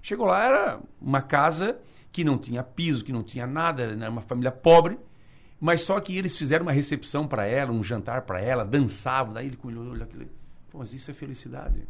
[0.00, 1.78] Chegou lá, era uma casa
[2.10, 4.98] que não tinha piso, que não tinha nada, era uma família pobre,
[5.60, 9.32] mas só que eles fizeram uma recepção para ela, um jantar para ela, dançavam.
[9.32, 10.26] Daí ele olhou aquilo.
[10.72, 11.86] Pô, mas isso é felicidade.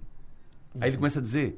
[0.80, 1.56] Aí ele começa a dizer: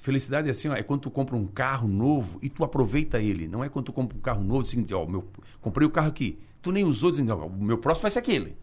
[0.00, 3.46] felicidade é assim, ó, é quando tu compra um carro novo e tu aproveita ele.
[3.46, 5.24] Não é quando tu compra um carro novo, seguinte, ó, meu,
[5.60, 8.56] comprei o carro aqui, tu nem usou, dizendo, não, o meu próximo vai ser aquele.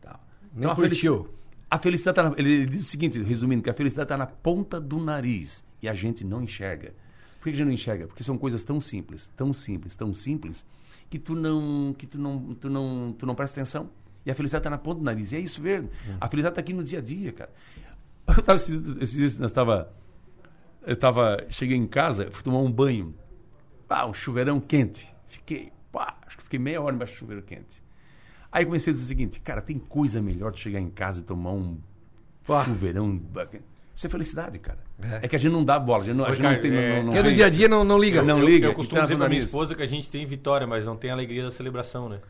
[0.00, 0.18] Tá.
[0.54, 1.28] Nem a curtiu.
[1.70, 4.26] A felicidade tá na, ele, ele diz o seguinte, resumindo, que a felicidade está na
[4.26, 6.94] ponta do nariz e a gente não enxerga.
[7.38, 8.06] Por que a gente não enxerga?
[8.06, 10.64] Porque são coisas tão simples, tão simples, tão simples,
[11.10, 13.90] que tu não, que tu não, tu não, tu não presta atenção.
[14.24, 15.32] E a felicidade está na ponta do nariz.
[15.32, 15.90] E é isso mesmo.
[16.20, 17.50] A felicidade está aqui no dia a dia, cara.
[18.36, 19.92] Eu tava, esses dias nós tava,
[20.86, 23.12] eu tava, cheguei em casa, fui tomar um banho.
[23.88, 25.12] Pá, um chuveirão quente.
[25.28, 27.82] Fiquei, pá, acho que fiquei meia hora embaixo do chuveiro quente.
[28.52, 31.22] Aí comecei a dizer o seguinte, cara, tem coisa melhor de chegar em casa e
[31.24, 31.78] tomar um
[32.46, 32.64] Pá.
[32.64, 33.20] chuveirão.
[33.94, 34.78] Isso é felicidade, cara.
[35.02, 35.20] É.
[35.24, 36.72] É, que a gente não dá bola, a gente não, a gente Ricardo, não tem.
[36.72, 38.22] é- não, não, Porque no tem dia a dia não, não liga.
[38.22, 40.24] Não eu, liga, Eu que costumo tá dizer pra minha esposa que a gente tem
[40.24, 42.20] vitória, mas não tem a alegria da celebração, né?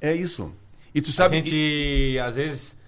[0.00, 0.52] É isso.
[0.94, 2.78] E tu A sabe gente, às vezes,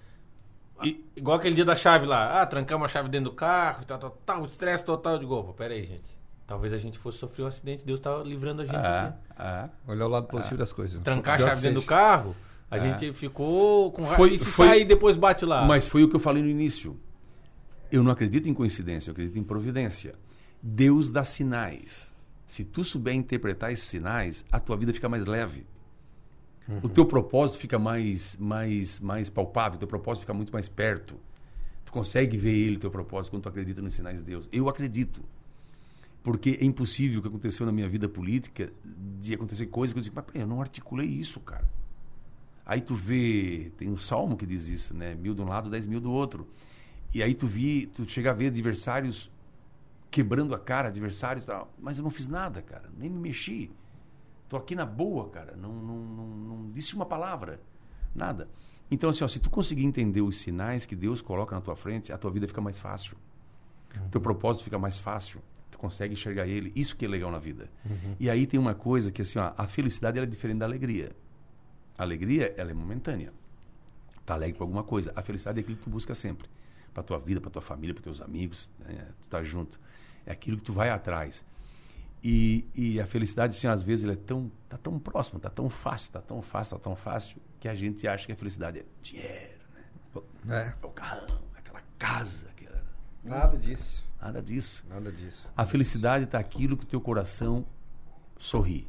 [0.83, 3.97] i- igual aquele dia da chave lá, ah, trancamos a chave dentro do carro, tal,
[3.99, 5.17] tal, tal, estresse total.
[5.19, 6.19] Digo, opa, pera aí, gente.
[6.47, 9.17] Talvez a gente fosse sofrer um acidente, Deus tá livrando a gente Ah, aqui.
[9.37, 9.69] ah.
[9.87, 11.01] Olhar o lado positivo das coisas.
[11.01, 12.35] Trancar a chave dentro do carro,
[12.69, 12.79] a Ah.
[12.79, 14.17] gente ficou com raiva.
[14.17, 15.65] Foi- e se foi- sai e depois bate lá?
[15.65, 16.99] Mas foi o que eu falei no início.
[17.91, 20.15] Eu não acredito em coincidência, eu acredito em providência.
[20.61, 22.11] Deus dá sinais.
[22.45, 25.65] Se tu souber interpretar esses sinais, a tua vida fica mais leve.
[26.83, 31.15] O teu propósito fica mais, mais, mais palpável, o teu propósito fica muito mais perto.
[31.83, 34.47] Tu consegue ver ele, teu propósito, quando tu acredita nos sinais de Deus.
[34.51, 35.21] Eu acredito.
[36.23, 38.71] Porque é impossível o que aconteceu na minha vida política
[39.19, 41.67] de acontecer coisas que eu digo, mas peraí, eu não articulei isso, cara.
[42.65, 45.15] Aí tu vê, tem um salmo que diz isso, né?
[45.15, 46.47] Mil de um lado, dez mil do outro.
[47.13, 49.31] E aí tu vi, tu chega a ver adversários
[50.11, 51.73] quebrando a cara, adversários tal.
[51.79, 52.89] Mas eu não fiz nada, cara.
[52.97, 53.71] Nem me mexi.
[54.51, 55.55] Tô aqui na boa, cara.
[55.55, 57.61] Não, não, não, não disse uma palavra.
[58.13, 58.49] Nada.
[58.91, 62.11] Então, assim, ó, se tu conseguir entender os sinais que Deus coloca na tua frente,
[62.11, 63.15] a tua vida fica mais fácil.
[64.11, 65.41] Teu propósito fica mais fácil.
[65.71, 66.69] Tu consegue enxergar ele.
[66.75, 67.69] Isso que é legal na vida.
[68.19, 71.15] E aí tem uma coisa que, assim, ó, a felicidade é diferente da alegria.
[71.97, 73.31] A alegria, ela é momentânea.
[74.25, 75.13] Tá alegre por alguma coisa.
[75.15, 76.49] A felicidade é aquilo que tu busca sempre.
[76.93, 78.69] Pra tua vida, pra tua família, para teus amigos.
[78.79, 79.07] Né?
[79.21, 79.79] Tu tá junto.
[80.25, 81.41] É aquilo que tu vai atrás.
[82.23, 85.69] E, e a felicidade, assim, às vezes, ela é tão, tá tão próxima, tá tão
[85.69, 88.85] fácil, tá tão fácil, tá tão fácil, que a gente acha que a felicidade é
[89.01, 89.59] dinheiro,
[90.43, 90.73] né?
[90.79, 92.83] É, É o carrão, aquela casa, aquela...
[93.23, 94.05] nada disso.
[94.21, 94.83] nada disso.
[94.87, 95.47] Nada disso.
[95.57, 97.65] A felicidade está aquilo que o teu coração
[98.37, 98.87] sorri.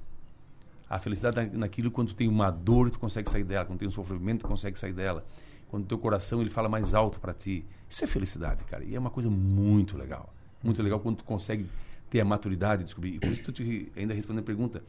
[0.88, 3.64] A felicidade está naquilo quando tu tem uma dor, tu consegue sair dela.
[3.64, 5.24] Quando tem um sofrimento, tu consegue sair dela.
[5.68, 7.64] Quando o teu coração ele fala mais alto para ti.
[7.88, 8.84] Isso é felicidade, cara.
[8.84, 10.34] E é uma coisa muito legal.
[10.62, 11.66] Muito legal quando tu consegue
[12.12, 13.14] ter a maturidade de descobrir.
[13.14, 14.84] E por isso tu te, ainda respondendo a pergunta.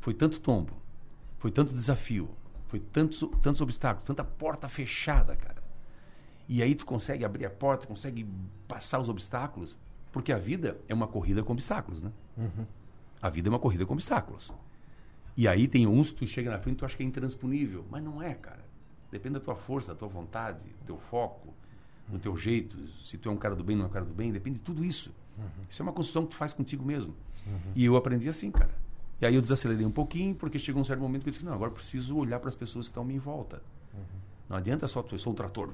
[0.00, 0.72] Foi tanto tombo,
[1.36, 2.26] foi tanto desafio,
[2.68, 5.62] foi tantos, tantos obstáculos, tanta porta fechada, cara.
[6.48, 8.26] E aí tu consegue abrir a porta, consegue
[8.66, 9.76] passar os obstáculos,
[10.10, 12.10] porque a vida é uma corrida com obstáculos, né?
[13.20, 14.50] A vida é uma corrida com obstáculos.
[15.36, 17.84] E aí tem uns que tu chega na frente e tu acha que é intransponível,
[17.90, 18.64] mas não é, cara.
[19.10, 21.52] Depende da tua força, da tua vontade, do teu foco,
[22.08, 24.14] do teu jeito, se tu é um cara do bem, não é um cara do
[24.14, 25.12] bem, depende de tudo isso.
[25.68, 27.14] Isso é uma construção que tu faz contigo mesmo.
[27.74, 28.70] E eu aprendi assim, cara.
[29.20, 31.52] E aí eu desacelerei um pouquinho, porque chegou um certo momento que eu disse, não,
[31.52, 33.62] agora eu preciso olhar para as pessoas que estão à minha volta.
[34.48, 35.70] Não adianta só tu, eu sou um trator.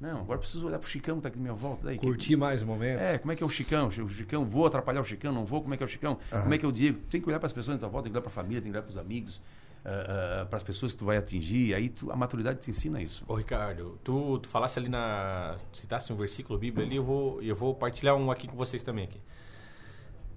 [0.00, 1.84] Não, agora eu preciso olhar para o Chicão que está aqui na minha volta.
[1.86, 2.98] Daí, que- Curtir mais o momento.
[2.98, 3.86] é, como é que é o Chicão?
[3.86, 5.62] O Chicão, vou atrapalhar o Chicão, não vou?
[5.62, 6.18] Como é que é o Chicão?
[6.28, 6.98] Como é que é o Diego?
[7.08, 8.60] Tem que olhar para as pessoas em tua volta, tem que olhar para a família,
[8.60, 9.40] tem que olhar para os amigos,
[9.82, 11.74] para as pessoas que tu vai atingir.
[11.74, 13.24] Aí tu- a maturidade te ensina isso.
[13.26, 15.56] Ô Ricardo, tu, tu falasse ali na.
[15.72, 19.04] citasse um versículo bíblico ali, eu vou, eu vou partilhar um aqui com vocês também
[19.04, 19.20] aqui.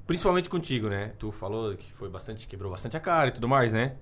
[0.08, 1.14] Principalmente contigo, né?
[1.18, 3.94] Tu falou que foi bastante, quebrou bastante a cara e tudo mais, né?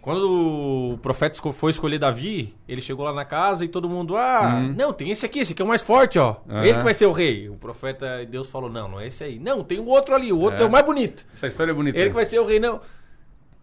[0.00, 4.60] Quando o profeta foi escolher Davi, ele chegou lá na casa e todo mundo, ah,
[4.76, 6.36] não, tem esse aqui, esse aqui é o mais forte, ó.
[6.48, 6.62] Aham.
[6.64, 7.48] Ele que vai ser o rei.
[7.48, 9.36] O profeta, Deus falou, não, não é esse aí.
[9.38, 10.66] Não, tem um outro ali, o outro é, É.
[10.66, 11.26] o mais bonito.
[11.34, 11.98] Essa história é bonita.
[11.98, 12.80] Ele que vai ser o rei, não.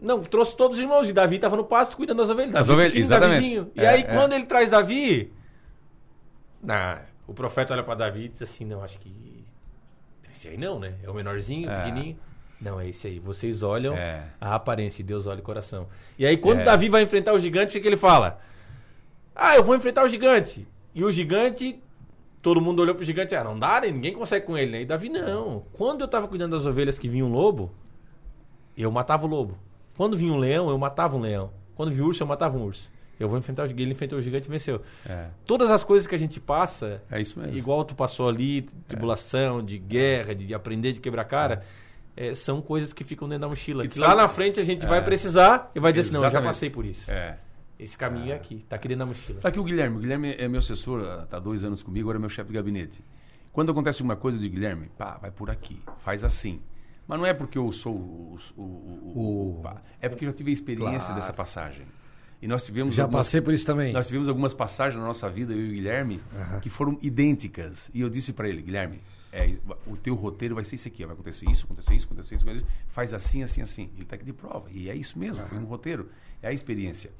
[0.04, 1.08] Não, trouxe todos os irmãos.
[1.08, 2.52] E Davi tava no pasto cuidando das ovelhas.
[2.54, 3.36] Davi ovelhas, exatamente.
[3.40, 3.72] Davizinho.
[3.76, 4.04] E É, aí, é.
[4.04, 5.32] quando ele traz Davi,
[6.62, 9.44] nah, o profeta olha pra Davi e diz assim: Não, acho que.
[10.32, 10.96] Esse aí não, né?
[11.04, 11.78] É o menorzinho, É.
[11.84, 12.18] pequenininho.
[12.60, 13.20] Não, é esse aí.
[13.20, 14.26] Vocês olham É.
[14.42, 15.88] a aparência e Deus olha o coração.
[16.18, 16.64] E aí, quando É.
[16.64, 18.40] Davi vai enfrentar o gigante, o que, que ele fala?
[19.36, 20.68] Ah, eu vou enfrentar o gigante.
[20.94, 21.80] E o gigante.
[22.42, 23.90] Todo mundo olhou pro gigante, ah, não dá, né?
[23.90, 24.82] ninguém consegue com ele, né?
[24.82, 25.64] E Davi, não.
[25.72, 27.72] Quando eu tava cuidando das ovelhas que vinha um lobo,
[28.78, 29.58] eu matava o lobo.
[29.96, 31.52] Quando vinha um leão, eu matava um leão.
[31.76, 32.92] Quando vinha um urso, eu matava um urso.
[33.20, 34.82] Eu vou enfrentar o gigante, ele enfrentou o gigante e venceu.
[35.06, 37.56] É, Todas as coisas que a gente passa, é isso mesmo.
[37.58, 41.64] igual tu passou ali, tribulação, de guerra, de, de aprender, de quebrar cara,
[42.18, 43.86] é, são coisas que ficam dentro da mochila.
[43.86, 44.88] E Que lá na frente a gente É.
[44.88, 46.50] vai precisar e vai dizer assim, não, eu já Exatamente.
[46.50, 47.10] passei por isso.
[47.10, 47.38] É.
[47.80, 49.40] Esse caminho é aqui, tá aqui dentro da mochila.
[49.42, 49.98] Tá aqui o Guilherme.
[49.98, 52.54] O Guilherme é meu assessor, está há dois anos comigo, agora é meu chefe de
[52.56, 53.04] gabinete.
[53.52, 56.60] Quando acontece alguma coisa, eu digo, Guilherme, pá, vai por aqui, faz assim.
[57.08, 58.38] Mas não é porque eu sou o.
[58.56, 59.70] o, o- o-
[60.02, 61.16] é porque eu já tive a experiência Claro.
[61.16, 61.86] dessa passagem.
[62.42, 62.96] E nós tivemos.
[62.96, 63.94] Já algumas- passei por isso também.
[63.94, 66.22] Nós tivemos algumas passagens na nossa vida, eu e o Guilherme,
[66.62, 67.90] que foram idênticas.
[67.94, 69.02] E eu disse para ele, Guilherme,
[69.32, 69.56] é,
[69.88, 72.44] o teu roteiro vai ser isso aqui, ó, vai acontecer isso, acontecer isso, acontecer isso,
[72.44, 73.90] acontecer isso, faz assim, assim, assim.
[73.94, 74.68] Ele está aqui de prova.
[74.72, 76.10] E é isso mesmo, foi um roteiro,
[76.42, 77.12] é a experiência.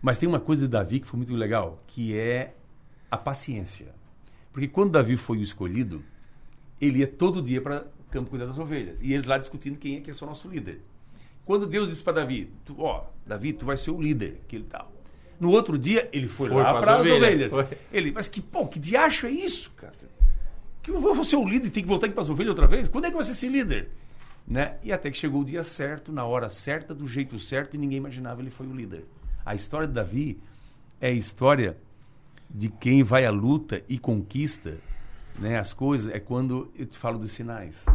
[0.00, 2.54] Mas tem uma coisa de Davi que foi muito legal, que é
[3.10, 3.94] a paciência.
[4.52, 6.02] Porque quando Davi foi o escolhido,
[6.80, 7.84] ele ia todo dia para
[8.14, 9.02] campo cuidar das ovelhas.
[9.02, 10.80] E eles lá discutindo quem é que é o nosso líder.
[11.44, 14.64] Quando Deus disse para Davi, tu, ó, Davi, tu vai ser o líder, que ele
[14.64, 14.90] tal.
[15.38, 17.52] No outro dia, ele foi, Foi lá para as ovelhas.
[17.52, 17.78] ovelhas.
[17.92, 19.92] Ele, mas que, pô, que diacho é isso, cara?
[20.80, 22.68] Que eu vou ser o líder e tem que voltar aqui para as ovelhas outra
[22.68, 22.86] vez?
[22.88, 23.90] Quando é que vai ser esse líder?
[24.46, 24.76] Né?
[24.82, 27.98] E até que chegou o dia certo, na hora certa, do jeito certo, e ninguém
[27.98, 29.04] imaginava ele foi o líder.
[29.44, 30.38] A história de Davi
[31.00, 31.76] é a história
[32.48, 34.78] de quem vai à luta e conquista
[35.38, 36.12] né, as coisas.
[36.12, 37.86] É quando eu te falo dos sinais.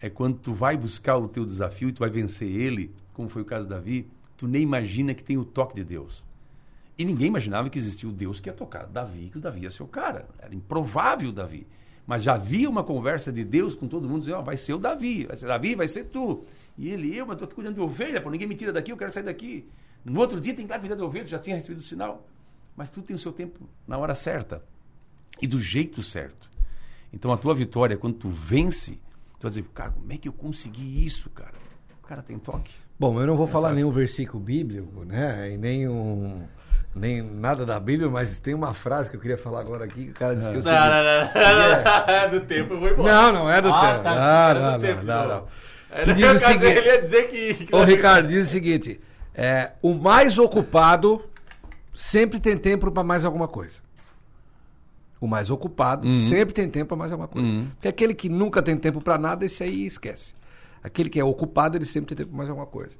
[0.00, 3.42] É quando tu vai buscar o teu desafio e tu vai vencer ele, como foi
[3.42, 6.22] o caso de Davi, tu nem imagina que tem o toque de Deus.
[6.98, 9.70] E ninguém imaginava que existia o Deus que ia tocar Davi, que o Davi ia
[9.70, 10.28] ser o cara.
[10.38, 11.66] Era improvável o Davi.
[12.06, 14.78] Mas já havia uma conversa de Deus com todo mundo, dizendo, ó, vai ser o
[14.78, 16.44] Davi, vai ser Davi, vai ser tu.
[16.76, 18.96] E ele, eu, mas estou aqui cuidando de ovelha, pô, ninguém me tira daqui, eu
[18.96, 19.66] quero sair daqui.
[20.04, 22.28] No outro dia tem que ir lá cuidar de ovelha, já tinha recebido o sinal.
[22.76, 24.62] Mas tudo tem o seu tempo na hora certa
[25.40, 26.48] e do jeito certo.
[27.12, 28.92] Então a tua vitória, quando tu vence,
[29.38, 31.54] tu vai dizer, cara, como é que eu consegui isso, cara?
[32.02, 32.72] O cara tem toque.
[32.98, 35.50] Bom, eu não vou falar nenhum versículo bíblico, né?
[35.52, 36.42] E nem um.
[36.96, 40.10] Nem nada da Bíblia, mas tem uma frase que eu queria falar agora aqui que
[40.12, 40.70] o cara disse que eu sei.
[40.70, 43.12] Não, não, não, não, do tempo eu vou embora.
[43.12, 44.02] Não, não é do Ah, tempo.
[44.04, 44.20] tá, Não,
[44.50, 45.28] era não, do não, tempo, não, não.
[45.28, 45.46] não.
[45.98, 47.54] Ele, Diz o seguinte- ele ia dizer que.
[47.66, 49.00] que Ô, Ricardo, diz o seguinte:
[49.34, 51.20] é, o mais ocupado
[51.92, 53.74] sempre tem tempo para mais alguma coisa.
[55.24, 57.48] O mais ocupado sempre tem tempo para mais alguma coisa.
[57.48, 57.68] Uhum.
[57.74, 60.34] Porque aquele que nunca tem tempo para nada, esse aí esquece.
[60.82, 62.94] Aquele que é ocupado, ele sempre tem tempo para mais alguma coisa.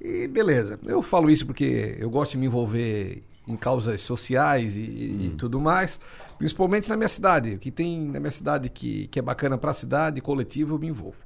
[0.00, 4.80] E beleza, eu falo isso porque eu gosto de me envolver em causas sociais e,
[4.80, 5.98] e tudo mais,
[6.38, 7.54] principalmente na minha cidade.
[7.54, 10.78] O que tem na minha cidade que, que é bacana para a cidade, coletivo, eu
[10.78, 11.16] me envolvo.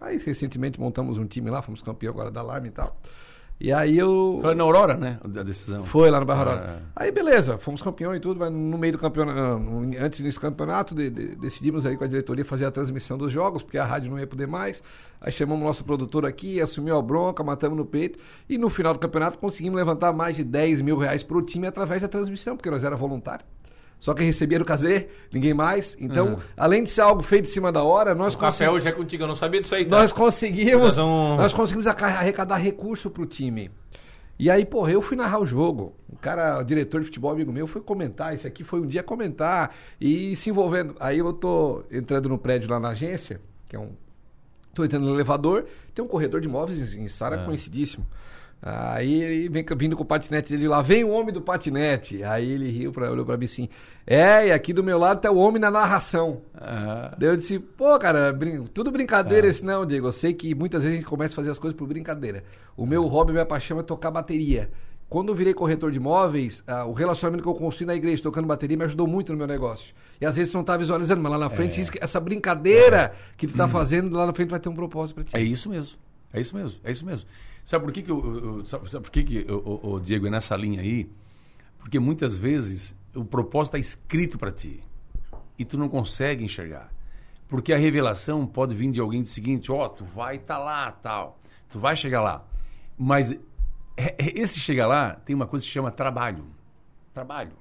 [0.00, 2.96] Aí recentemente montamos um time lá, fomos campeão agora da Alarme e tal.
[3.60, 4.38] E aí eu.
[4.40, 5.18] Foi na Aurora, né?
[5.24, 5.84] A decisão.
[5.84, 6.82] Foi lá no Barra Ah, Aurora.
[6.94, 9.60] Aí beleza, fomos campeão e tudo, mas no meio do campeonato,
[10.00, 13.62] antes desse campeonato, de- de- decidimos aí com a diretoria fazer a transmissão dos jogos,
[13.64, 14.80] porque a rádio não ia poder mais.
[15.20, 18.18] Aí chamamos o nosso produtor aqui, assumiu a bronca, matamos no peito.
[18.48, 22.00] E no final do campeonato conseguimos levantar mais de 10 mil reais pro time através
[22.02, 23.44] da transmissão, porque nós era voluntário.
[24.00, 25.96] Só quem recebia era o Cazê, ninguém mais.
[26.00, 28.88] Então, além de ser algo feito em cima da hora, nós O café conseguimos- hoje
[28.88, 29.84] é contigo, eu não sabia disso aí.
[29.84, 29.90] Tá?
[29.96, 33.70] nós conseguimos, Nós vamos- nós conseguimos arrecadar recurso pro time.
[34.38, 35.96] E aí, porra, eu fui narrar o jogo.
[36.08, 38.32] O cara, o diretor de futebol, amigo meu, foi comentar.
[38.32, 40.94] Esse aqui foi um dia comentar e se envolvendo.
[41.00, 43.90] Aí eu tô entrando no prédio lá na agência, que é um.
[44.72, 48.06] Tô entrando no elevador, tem um corredor de imóveis em Sara conhecidíssimo.
[48.60, 52.22] Aí ele vem vindo com o patinete dele lá, vem o homem do patinete.
[52.24, 53.68] Aí ele riu, pra, olhou pra mim assim:
[54.06, 56.42] É, e aqui do meu lado tá o homem na narração.
[56.54, 60.08] Ah, Daí eu disse, pô, cara, brin- tudo brincadeira esse não, Diego.
[60.08, 62.42] Eu sei que muitas vezes a gente começa a fazer as coisas por brincadeira.
[62.76, 64.70] O meu hobby, minha paixão é tocar bateria.
[65.08, 68.46] Quando eu virei corretor de imóveis, ah, o relacionamento que eu construí na igreja tocando
[68.46, 69.94] bateria me ajudou muito no meu negócio.
[70.20, 73.14] E às vezes tu não tá visualizando, mas lá na frente, isso que- essa brincadeira
[73.36, 75.30] que tu tá fazendo, lá na frente vai ter um propósito pra ti.
[75.34, 75.96] é isso mesmo.
[76.32, 76.78] É isso mesmo.
[76.84, 77.26] É isso mesmo.
[77.68, 80.00] Sabe por que, que eu, eu- eu- sabe, sabe por que, que o, o- o
[80.00, 81.06] Diego é nessa linha aí?
[81.78, 84.82] Porque muitas vezes o propósito está escrito para ti
[85.58, 86.90] e tu não consegue enxergar.
[87.46, 91.38] Porque a revelação pode vir de alguém do seguinte, ó, tu vai estar lá, tal.
[91.68, 92.42] Tu vai chegar lá.
[92.96, 93.38] Mas é-
[93.98, 96.46] é- esse chega lá, tem uma coisa que se chama trabalho.
[97.12, 97.52] Trabalho.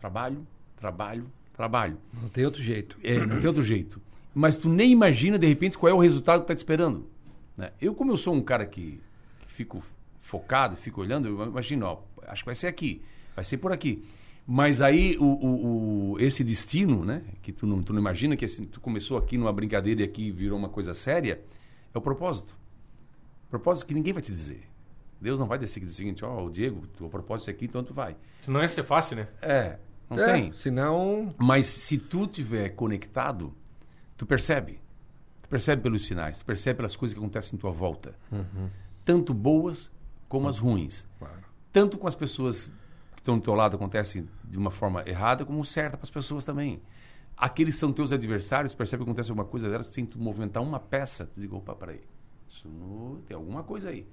[0.00, 0.46] Trabalho,
[0.76, 1.98] trabalho, trabalho.
[2.22, 2.96] Não tem outro jeito.
[3.02, 4.00] É, não tem outro jeito.
[4.32, 7.08] Mas tu nem imagina, de repente, qual é o resultado que tá te esperando.
[7.56, 7.72] né?
[7.80, 9.00] Eu, como eu sou um cara que
[9.58, 9.82] fico
[10.18, 11.98] focado, fico olhando, eu imagino, ó,
[12.28, 13.02] acho que vai ser aqui,
[13.34, 14.04] vai ser por aqui.
[14.46, 17.22] Mas aí, o, o- o- esse destino, né?
[17.42, 20.30] Que tu não, tu não imagina que assim, tu começou aqui numa brincadeira e aqui
[20.30, 21.40] virou uma coisa séria,
[21.92, 22.56] é o propósito.
[23.50, 24.62] Propósito que ninguém vai te dizer.
[25.20, 27.82] Deus não vai descer dizer o seguinte, ó, o Diego, o propósito é aqui, então
[27.82, 28.16] tu vai.
[28.40, 29.28] Isso não ia ser fácil, né?
[29.42, 29.76] É,
[30.08, 30.52] não É, tem.
[30.52, 31.34] Senão.
[31.36, 33.52] Mas se tu tiver conectado,
[34.16, 34.78] tu percebe.
[35.42, 38.14] Tu percebe pelos sinais, tu percebe pelas coisas que acontecem em tua volta.
[39.08, 39.90] Tanto boas
[40.28, 41.08] como as ruins.
[41.18, 41.40] Claro.
[41.72, 42.66] Tanto com as pessoas
[43.14, 46.44] que estão do teu lado acontecem de uma forma errada, como certa para as pessoas
[46.44, 46.82] também.
[47.34, 50.62] Aqueles que são teus adversários, percebe que acontece alguma coisa delas, tem que tu movimentar
[50.62, 51.24] uma peça.
[51.34, 52.02] Tu diga, opa, peraí,
[52.46, 54.06] isso no- tem alguma coisa aí.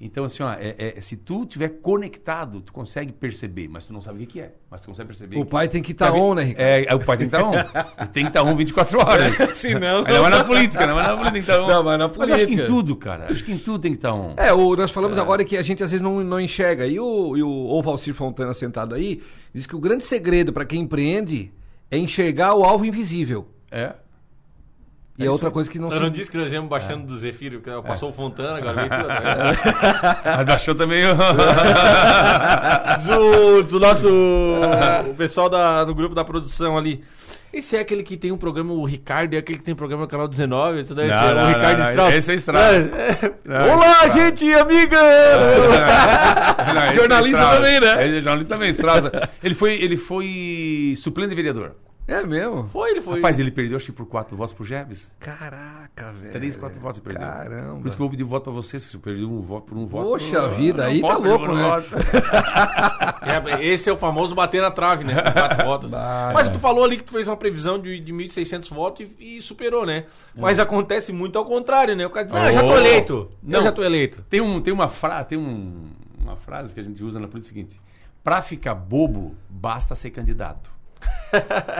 [0.00, 4.00] Então, assim, ó, é- é- se tu tiver conectado, tu consegue perceber, mas tu não
[4.00, 4.52] sabe o que que é.
[4.70, 6.18] Mas tu consegue perceber O pai tem que estar Sabe?
[6.20, 6.68] on, né, Ricardo?
[6.88, 7.52] É, o pai tem que estar on.
[7.98, 9.34] Ele tem que estar on 24 horas.
[9.58, 10.04] Senão.
[10.04, 11.66] Mas não é na política, não é na política, então.
[11.66, 12.66] Não, mas na Mas acho que em política.
[12.66, 13.26] tudo, cara.
[13.32, 14.34] Acho que em tudo tem que estar on.
[14.36, 16.86] É, o, nós falamos agora que a gente às vezes não, não enxerga.
[16.86, 19.20] E o, e o, o Valcir Fontana sentado aí
[19.52, 21.52] diz que o grande segredo para quem empreende
[21.90, 23.48] é enxergar o alvo invisível.
[23.68, 23.94] É.
[25.18, 26.00] E é, outra coisa que não Eu se...
[26.00, 29.08] não disse que nós íamos baixando do Zefiro, que passou o Fontana, agora veio tudo.
[29.08, 29.24] né?
[30.36, 31.02] Mas baixou também.
[33.02, 34.08] Juntos, o nosso.
[35.10, 37.02] O pessoal da, do grupo da produção ali.
[37.52, 40.02] Esse é aquele que tem um programa, o Ricardo, é aquele que tem um programa
[40.02, 40.82] no canal 19.
[40.82, 42.14] Isso daí Não, é não, o Ricardo não, Strauss.
[42.14, 42.92] esse é Strauss.
[42.92, 44.12] É, Não, Olá, Strauss.
[44.12, 44.98] gente, amiga!
[46.74, 48.06] Não, esse Jornalista também, né?
[48.18, 49.04] É, jornalista também, Strauss.
[49.42, 51.74] Ele foi, ele foi suplente vereador.
[52.08, 52.66] É mesmo?
[52.68, 53.16] Foi, ele foi.
[53.16, 55.12] Rapaz, ele perdeu acho que por quatro votos pro Jebs.
[55.20, 56.32] Caraca, velho.
[56.32, 57.28] Três, quatro votos ele perdeu.
[57.28, 57.80] Caramba.
[57.80, 59.66] Por isso que eu vou pedir voto pra vocês, que se eu perdi um voto
[59.66, 60.08] por um voto.
[60.08, 61.64] Poxa eu vida, eu aí tá louco, né?
[63.28, 65.14] É, esse é o famoso bater na trave, né?
[65.14, 65.90] Quatro votos.
[65.90, 69.36] Bah, Mas tu falou ali que tu fez uma previsão de, de 1.600 votos e,
[69.36, 70.04] e superou, né?
[70.34, 72.06] Mas acontece muito ao contrário, né?
[72.06, 73.30] O cara diz, ah, já tô eleito.
[73.42, 73.58] Não.
[73.60, 74.24] Eu já tô eleito.
[74.30, 75.90] Tem, um, tem, uma, fra tem um-
[76.22, 77.80] uma frase que a gente usa na política seguinte:
[78.24, 80.70] pra ficar bobo, basta ser candidato.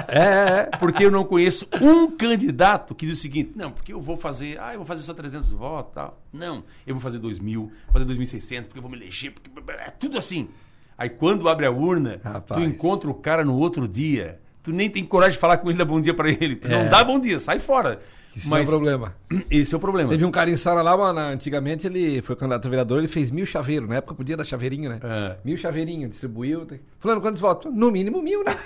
[0.09, 0.77] É, é, é.
[0.79, 4.61] Porque eu não conheço um candidato que diz o seguinte: não, porque eu vou fazer,
[4.61, 6.21] ah, eu vou fazer só 300 votos tal.
[6.33, 9.91] Não, eu vou fazer 2.000, vou fazer 2.600, porque eu vou me eleger, porque é
[9.91, 10.49] tudo assim.
[10.97, 12.61] Aí quando abre a urna, Rapaz.
[12.61, 15.79] tu encontra o cara no outro dia, tu nem tem coragem de falar com ele,
[15.79, 16.61] dá bom dia pra ele.
[16.63, 16.69] É.
[16.69, 18.01] Não dá bom dia, sai fora.
[18.39, 19.15] Isso não é problema.
[19.51, 20.11] Esse é o problema.
[20.11, 23.31] Teve um cara em Sara lá, mano, antigamente ele foi candidato a vereador, ele fez
[23.31, 23.89] mil chaveiros.
[23.89, 24.99] Na época podia dar chaveirinho, né?
[25.03, 25.37] É.
[25.45, 26.65] Mil chaveirinho, distribuiu.
[26.67, 27.73] tem- Fulano, quantos votos?
[27.75, 28.57] No mínimo mil, né?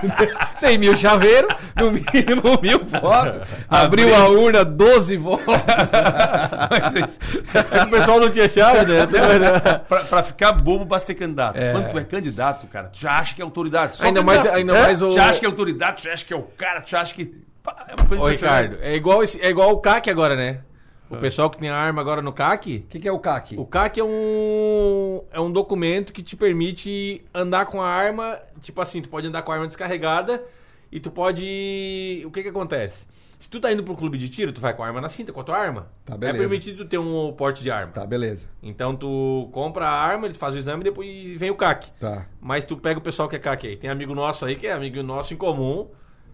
[0.60, 3.46] Tem mil chaveiros, no mínimo mil votos.
[3.68, 5.44] Abriu a urna, 12 votos.
[6.70, 7.18] Mas isso-
[7.72, 9.06] É o pessoal não tinha chave, né?
[9.88, 11.56] pra, pra ficar bobo, basta ser candidato.
[11.56, 11.72] É.
[11.72, 13.96] Quando tu é candidato, cara, tu já acha que é autoridade.
[13.96, 14.82] Só Ainda mais- ainda É?
[14.82, 16.80] mais o- Tu já acha que é autoridade, tu já acha que é o cara,
[16.80, 17.34] tu já acha que.
[17.88, 18.26] É uma coisa Ô.
[18.26, 20.62] Ricardo, é igual, esse, é igual o CAC agora, né?
[21.10, 22.78] O pessoal que tem a arma agora no CAC.
[22.78, 23.58] O que, que é o CAC?
[23.58, 28.38] O CAC é um, é um documento que te permite andar com a arma.
[28.62, 30.42] Tipo assim, tu pode andar com a arma descarregada
[30.90, 32.22] e tu pode.
[32.24, 33.06] O que que acontece?
[33.38, 35.32] Se tu tá indo pro clube de tiro, tu vai com a arma na cinta,
[35.32, 35.88] com a tua arma.
[36.04, 36.38] Tá, é beleza.
[36.38, 37.92] permitido tu ter um porte de arma.
[37.92, 38.48] Tá, beleza.
[38.62, 41.90] Então tu compra a arma, ele faz o exame e depois vem o CAC.
[41.98, 42.26] Tá.
[42.40, 43.76] Mas tu pega o pessoal que é CAC aí.
[43.76, 45.88] Tem amigo nosso aí que é amigo nosso em comum.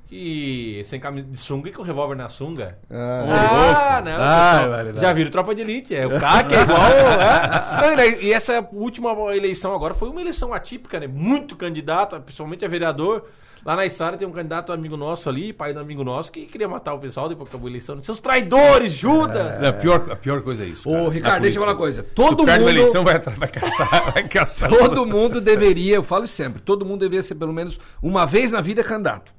[0.09, 2.79] Que sem camisa de sunga e com revólver na sunga.
[2.91, 4.13] Ah, Ah, não.
[4.13, 5.01] Ah, pessoal, vai lá.
[5.01, 5.95] já viram Tropa de Elite.
[5.95, 6.81] É, o CAC é igual.
[6.81, 7.95] é.
[7.97, 11.07] Não, e- essa última eleição agora foi uma eleição atípica, né?
[11.07, 13.27] Muito candidato, principalmente a vereador.
[13.67, 16.69] Lá na Estara tem um candidato amigo nosso ali, pai do amigo nosso, que queria
[16.69, 18.01] matar o pessoal depois que acabou a eleição.
[18.03, 19.61] Seus traidores, Judas!
[19.61, 20.89] Não, a, pior, a pior coisa é isso.
[20.89, 22.03] Ô, cara, Ricardo, deixa eu falar uma coisa.
[22.03, 23.89] Todo perde uma mundo- eleição, vai, vai caçar.
[24.15, 28.25] Vai caçar Todo mundo deveria, eu falo sempre, todo mundo deveria ser pelo menos uma
[28.25, 29.37] vez na vida candidato.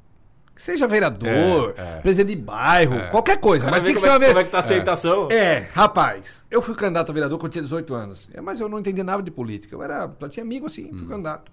[0.60, 2.02] Seja vereador, É, é.
[2.02, 3.08] presidente de bairro, É.
[3.12, 3.72] qualquer coisa.
[3.72, 4.32] Mas tinha que ser é, uma vez.
[4.32, 5.32] como é que tá a aceitação.
[5.32, 8.30] É, rapaz, eu fui candidato a vereador quando eu tinha 18 anos.
[8.34, 9.74] É, Mas eu não entendia nada de política.
[9.74, 11.50] Eu era, só tinha amigo assim, fui candidato.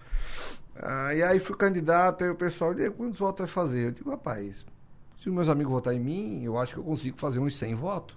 [0.74, 3.86] Ah, e aí fui candidato, aí o pessoal, "E aí, quantos votos vai fazer?
[3.86, 4.66] Eu digo, rapaz,
[5.22, 7.74] se os meus amigos votarem em mim, eu acho que eu consigo fazer uns 100
[7.74, 8.16] votos.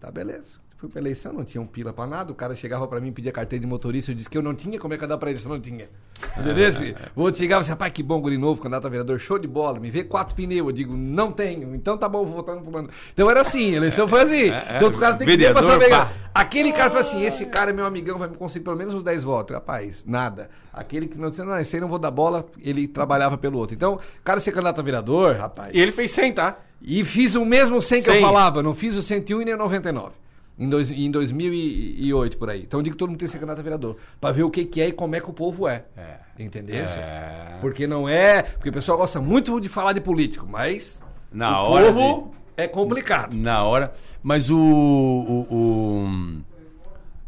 [0.00, 0.60] Tá, beleza.
[0.84, 2.30] Fui pra eleição, não tinha um pila pra nada.
[2.30, 4.10] O cara chegava pra mim, pedia carteira de motorista.
[4.10, 5.52] Eu disse que eu não tinha, como é que eu dar pra ele se eu
[5.52, 5.88] não tinha?
[6.36, 6.70] Entendeu?
[7.16, 9.80] O outro chegava assim, rapaz, que bom, guri novo, candidato a vereador, show de bola.
[9.80, 10.66] Me vê quatro pneus.
[10.66, 11.74] Eu digo, não tenho.
[11.74, 12.90] Então tá bom, vou votar no fulano.
[13.14, 14.50] Então era assim, a eleição foi assim.
[14.54, 15.88] É, é, então o cara tem que ver pra saber.
[15.88, 16.12] pá.
[16.34, 19.02] Aquele cara fala assim, esse cara é meu amigão, vai me conseguir pelo menos uns
[19.02, 19.54] 10 votos.
[19.54, 20.50] Rapaz, nada.
[20.70, 23.74] Aquele que não disse, não, esse aí não vou dar bola, ele trabalhava pelo outro.
[23.74, 25.70] Então, o cara ser candidato a vereador, rapaz.
[25.72, 26.58] E ele fez 100, tá?
[26.82, 28.22] E fiz o mesmo 100 que eu 100.
[28.22, 30.23] falava, não fiz o 101 e nem o 99.
[30.58, 32.62] Em, dois, em 2008 por aí.
[32.62, 33.96] Então eu digo que todo mundo tem que ser candidato a vereador.
[34.20, 35.84] Pra ver o que, que é e como é que o povo é.
[35.96, 36.16] É.
[36.38, 36.76] Entendeu?
[36.84, 37.58] É.
[37.60, 38.42] Porque não é.
[38.42, 41.02] Porque o pessoal gosta muito de falar de político, mas.
[41.32, 43.34] Na o hora povo é complicado.
[43.36, 43.92] Na hora.
[44.22, 44.56] Mas o.
[44.58, 46.42] o- o-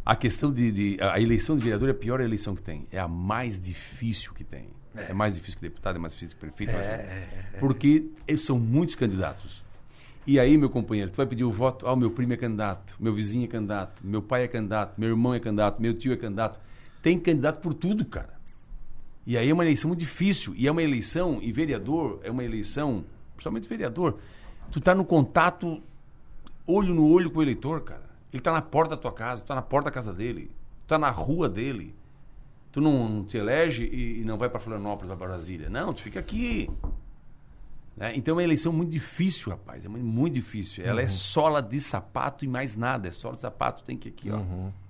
[0.04, 2.86] a questão de, de- A eleição de vereador é a pior eleição que tem.
[2.92, 4.68] É a mais difícil que tem.
[4.94, 6.70] É, mais difícil que deputado, é mais difícil que prefeito.
[6.70, 7.58] é mais difícil.
[7.58, 9.62] Porque eles são muitos candidatos.
[10.26, 11.86] E aí, meu companheiro, tu vai pedir o voto.
[11.86, 15.32] Ah, meu primo é candidato, meu vizinho é candidato, meu pai é candidato, meu irmão
[15.32, 16.58] é candidato, meu tio é candidato.
[17.00, 18.34] Tem candidato por tudo, cara.
[19.24, 20.52] E aí é uma eleição muito difícil.
[20.56, 23.04] E é uma eleição, e vereador é uma eleição,
[23.34, 24.18] principalmente vereador,
[24.72, 25.80] tu tá no contato
[26.66, 28.06] olho no olho com o eleitor, cara.
[28.32, 30.50] Ele tá na porta da tua casa, tu tá na porta da casa dele,
[30.80, 31.94] tu tá na rua dele.
[32.72, 35.70] Tu não te elege e, não vai para Florianópolis, vai para Brasília.
[35.70, 36.68] Não, tu fica aqui.
[37.96, 38.12] Né?
[38.14, 39.84] Então é uma eleição muito difícil, rapaz.
[39.84, 40.84] É muito, difícil.
[40.84, 43.08] Ela é sola de sapato e mais nada.
[43.08, 44.40] É sola de sapato, tem que aqui, ó.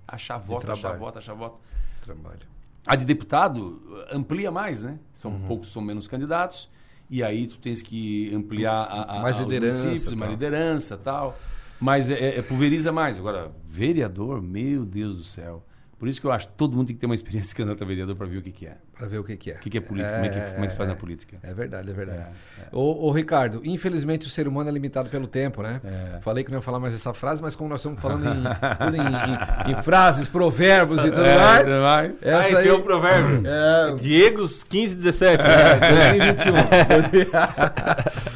[0.09, 1.59] Achar voto, achar voto, achar voto.
[2.03, 2.41] Trabalho.
[2.87, 3.83] A de deputado
[4.13, 4.99] amplia mais, né?
[5.15, 6.69] São poucos, são menos candidatos.
[7.09, 11.39] E aí tu tens que ampliar a, a, Mais liderança, mais liderança tal.
[11.81, 13.19] Mas é, é- pulveriza mais.
[13.19, 15.63] Agora, vereador, meu Deus do céu.
[15.99, 17.83] Por isso que eu acho que todo mundo tem que ter uma experiência de candidato
[17.83, 18.77] a vereador para ver o que, que é.
[18.99, 19.55] Pra ver o que, que é.
[19.55, 21.37] O que, que é política, como, é que, como é que se faz na política.
[21.43, 22.19] É verdade, é verdade.
[22.21, 25.81] É, Ô, ô, Ricardo, infelizmente o ser humano é limitado pelo tempo, né?
[25.83, 26.21] É.
[26.21, 28.29] Falei que não ia falar mais essa frase, mas como nós estamos falando em,
[29.71, 31.65] em, em- em frases, provérbios e tudo É, mais.
[31.65, 32.13] tudo mais.
[32.25, 33.43] Ah, Essa esse aí é o provérbio.
[33.47, 35.43] É, Diegos 15, 17.
[35.43, 36.57] é, 2021.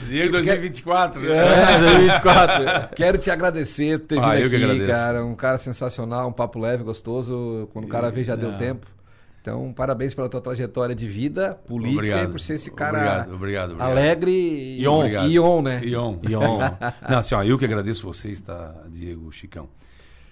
[0.09, 1.33] Diego 2024.
[1.33, 1.77] É.
[1.79, 2.89] 2024.
[2.97, 4.87] Quero te agradecer por ter Ah, vindo aqui, agradeço.
[4.91, 5.25] cara.
[5.25, 7.50] Um cara sensacional, um papo leve, gostoso.
[7.73, 8.59] Quando o cara vê, já deu Não.
[8.59, 8.87] tempo.
[9.43, 12.29] Então, parabéns pela tua trajetória de vida política Obrigado.
[12.29, 13.91] e por ser esse cara Obrigado, obrigado, obrigado.
[13.91, 14.99] alegre e Ion.
[14.99, 15.29] Obrigado.
[15.31, 15.81] Ion, né?
[15.83, 16.19] Ion.
[16.29, 16.59] Ion.
[17.09, 19.69] Não, assim, ó, eu que agradeço vocês, tá, Diego, Chicão.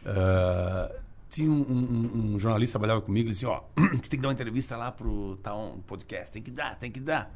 [0.04, 0.90] Ah,
[1.30, 4.28] tinha um, um- um jornalista que trabalhava comigo, ele disse, ó, tu tem que dar
[4.28, 7.34] uma entrevista lá pro Taon Podcast, tem que dar, tem que dar.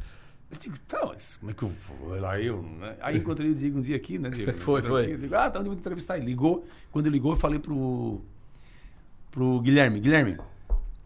[0.51, 2.97] Eu digo, tá, mas como é que eu vou lá eu, né?
[3.01, 4.53] Aí encontrei o Diego um dia aqui, né, Diego?
[4.61, 5.15] Foi, foi.
[5.15, 6.19] Eu digo, ah, tá, onde eu vou entrevistar?
[6.19, 8.23] Ele ligou, quando ele ligou, eu falei pro,
[9.33, 10.37] pro Guilherme, Guilherme,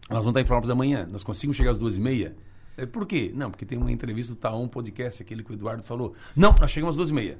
[0.09, 2.35] nós vamos estar em Florianópolis amanhã, nós conseguimos chegar às duas e meia?
[2.77, 3.31] Eu, Por quê?
[3.33, 6.13] Não, porque tem uma entrevista do Taon Podcast, aquele que o Eduardo falou.
[6.35, 7.39] Não, nós chegamos às duas e meia.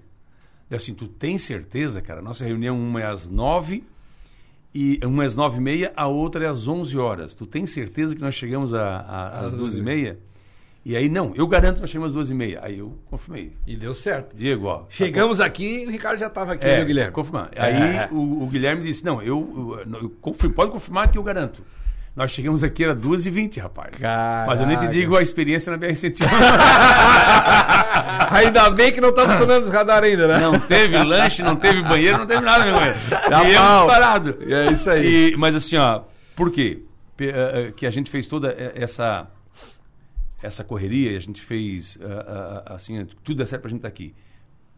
[0.69, 2.21] Eu assim, tu tem certeza, cara?
[2.21, 3.83] Nossa reunião uma é às nove,
[4.73, 7.35] e uma é às nove e meia, a outra é às onze horas.
[7.35, 10.19] Tu tem certeza que nós chegamos a- a- às Às duas e meia?
[10.87, 12.61] E aí, não, eu garanto que nós chegamos às duas e meia.
[12.63, 13.51] Aí eu confirmei.
[13.67, 14.33] E deu certo.
[14.33, 14.77] Diego, ó.
[14.77, 17.11] tá Chegamos aqui e o Ricardo já estava aqui, é, viu, Guilherme?
[17.11, 17.49] confirmar.
[17.53, 17.61] É.
[17.61, 21.61] Aí o, o Guilherme disse: Não, eu, eu, eu confirmo, pode confirmar que eu garanto.
[22.15, 23.99] Nós chegamos aqui, era 2h20, rapaz.
[24.47, 24.97] Mas eu nem te Caraca.
[24.97, 26.23] digo a experiência na BR-101.
[28.31, 30.39] Ainda bem que não tá funcionando os radar ainda, né?
[30.39, 32.99] não teve lanche, não teve banheiro, não teve nada, meu companheiro.
[33.29, 33.87] Tá Viemos mal.
[33.87, 34.37] parado.
[34.47, 35.33] É isso aí.
[35.33, 36.83] E- mas assim, ó, por quê?
[37.19, 37.25] Eh,
[37.67, 39.27] eh, que a gente fez toda eh, essa
[40.41, 44.13] essa correria, a gente fez ah, ah, assim, tudo é certo pra gente estar aqui.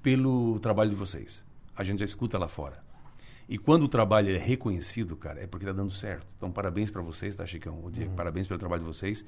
[0.01, 1.43] Pelo trabalho de vocês.
[1.75, 2.81] A gente já escuta lá fora.
[3.47, 6.27] E quando o trabalho é reconhecido, cara, é porque tá dando certo.
[6.37, 7.75] Então, parabéns para vocês, tá, Chicão?
[7.79, 7.91] O Uhum.
[7.91, 9.25] Diego, parabéns pelo trabalho de vocês.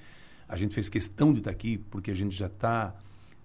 [0.48, 2.96] A gente fez questão de estar aqui porque a gente já tá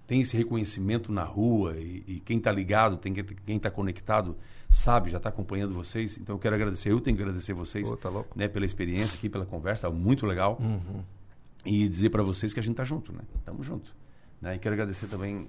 [0.06, 4.36] tem esse reconhecimento na rua e, e quem tá ligado, tem que- quem tá conectado,
[4.70, 6.16] sabe, já tá acompanhando vocês.
[6.16, 9.28] Então, eu quero agradecer, eu tenho que agradecer vocês, Pô, tá né, pela experiência aqui,
[9.28, 10.58] pela conversa, tá muito legal.
[11.66, 13.20] E dizer para vocês que a gente tá junto, né?
[13.44, 13.94] Tamo junto.
[14.40, 14.54] Né?
[14.54, 15.48] E quero agradecer também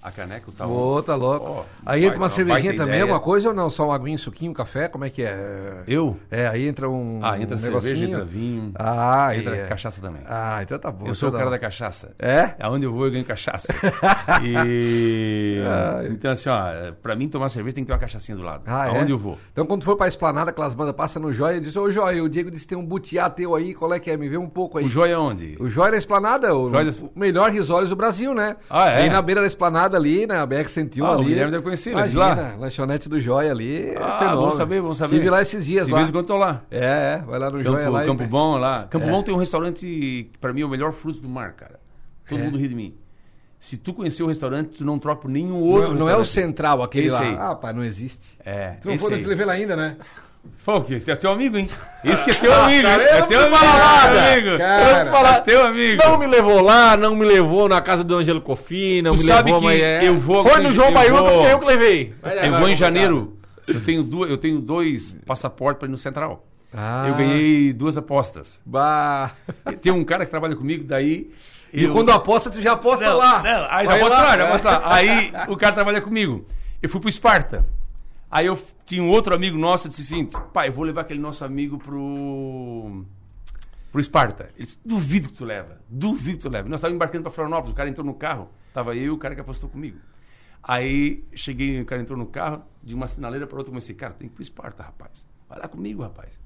[0.00, 0.70] a Caneca, o tal.
[0.70, 1.46] Ô, tá louco.
[1.50, 3.02] Ó, aí entra uma cervejinha também, ideia.
[3.02, 3.68] alguma coisa ou não?
[3.68, 4.86] Só uma aguinha, suquinho, café?
[4.88, 5.82] Como é que é?
[5.88, 6.16] Eu?
[6.30, 8.08] É, aí entra um, Ah, entra um cerveja, negocinho.
[8.14, 8.72] entra vinho.
[8.76, 9.66] Ah, entra é.
[9.66, 10.22] cachaça também.
[10.26, 11.06] Ah, então tá bom.
[11.06, 12.14] eu sou o então cara tá da cachaça.
[12.18, 12.54] É?
[12.60, 13.74] Aonde eu vou, eu ganho cachaça.
[14.44, 15.62] e...
[15.66, 16.06] Ai.
[16.08, 18.62] Então, assim, ó, pra mim tomar cerveja tem que ter uma cachaçinha do lado.
[18.66, 18.90] Ah, é?
[18.90, 19.36] Aonde eu vou?
[19.52, 22.28] Então, quando for pra esplanada, aquelas bandas passa no Joia e diz: Ô Joia, o
[22.28, 24.16] Diego disse que tem um butiá teu aí, qual é que é?
[24.16, 24.84] Me vê um pouco aí.
[24.84, 25.56] O Joia é onde?
[25.60, 28.56] O Joia da Esplanada, o, Joia da- o melhor risórios do Brasil, né?
[28.70, 29.02] Ah, é?
[29.02, 31.24] Aí na beira da Esplanada ali, na BX-101 Ah, o ali.
[31.26, 33.90] Guilherme deve conhecer, é de Imagina, lanchonete do Joia ali.
[33.90, 34.40] é Ah, fenômeno.
[34.42, 35.14] vamos saber, vamos saber.
[35.16, 35.98] Tive lá esses dias De lá.
[35.98, 36.62] vez em quando tô lá.
[36.70, 38.04] É, é, vai lá no Joia Campo, lá.
[38.04, 38.86] e- Campo Bom lá.
[38.90, 39.10] Campo É.
[39.10, 41.78] Bom tem um restaurante que pra mim é o melhor fruto do mar, cara.
[42.28, 42.42] Todo É.
[42.44, 42.94] mundo ri de mim.
[43.60, 46.16] Se tu conhecer o restaurante, tu não troca por nenhum Não, outro é- não é
[46.16, 47.22] o central, aquele Esse lá.
[47.22, 47.36] aí.
[47.38, 48.36] Ah, pai, não existe.
[48.44, 49.96] É, Tu não não te levei lá ainda, né?
[50.64, 51.68] Pô, que esse é teu amigo, hein?
[52.04, 53.08] Esse que é teu amigo, cara, hein?
[53.10, 54.32] eu É teu amigo, nada.
[54.32, 54.58] amigo.
[54.58, 56.02] Cara, Eu te falar, é teu amigo.
[56.04, 59.26] Não me levou lá, não me levou na casa do Angelo Cofi, não Tu me
[59.26, 60.08] sabe levou, que mas é...
[60.08, 62.14] eu vou- Foi no João vou- porque eu que levei.
[62.44, 63.36] Eu vou em janeiro.
[63.66, 66.44] Eu tenho, duas, eu tenho dois passaportes para ir no Central.
[66.72, 67.06] Ah.
[67.08, 68.60] Eu ganhei duas apostas.
[68.64, 69.32] Bah.
[69.82, 71.30] Tem um cara que trabalha comigo, daí.
[71.72, 73.42] E eu- quando aposta, tu já aposta Não, lá.
[73.42, 74.82] Não, aí já Vai posso lá, já posso lá.
[74.84, 76.46] Aí o cara trabalha comigo.
[76.82, 77.64] Eu fui pro Esparta.
[78.30, 81.44] Aí eu tinha um outro amigo nosso, disse assim, pai, eu vou levar aquele nosso
[81.44, 83.04] amigo pro
[83.90, 84.50] pro Esparta.
[84.54, 86.68] Ele disse, duvido que tu leva, duvido que tu leva.
[86.68, 89.34] Nós estávamos embarcando para Florianópolis, o cara entrou no carro, tava eu e o cara
[89.34, 89.98] que apostou comigo.
[90.62, 94.28] Aí cheguei, o cara entrou no carro, de uma sinaleira para outra, comecei, cara, tem
[94.28, 95.26] que ir pro Esparta, rapaz.
[95.48, 96.38] Vai lá comigo, rapaz.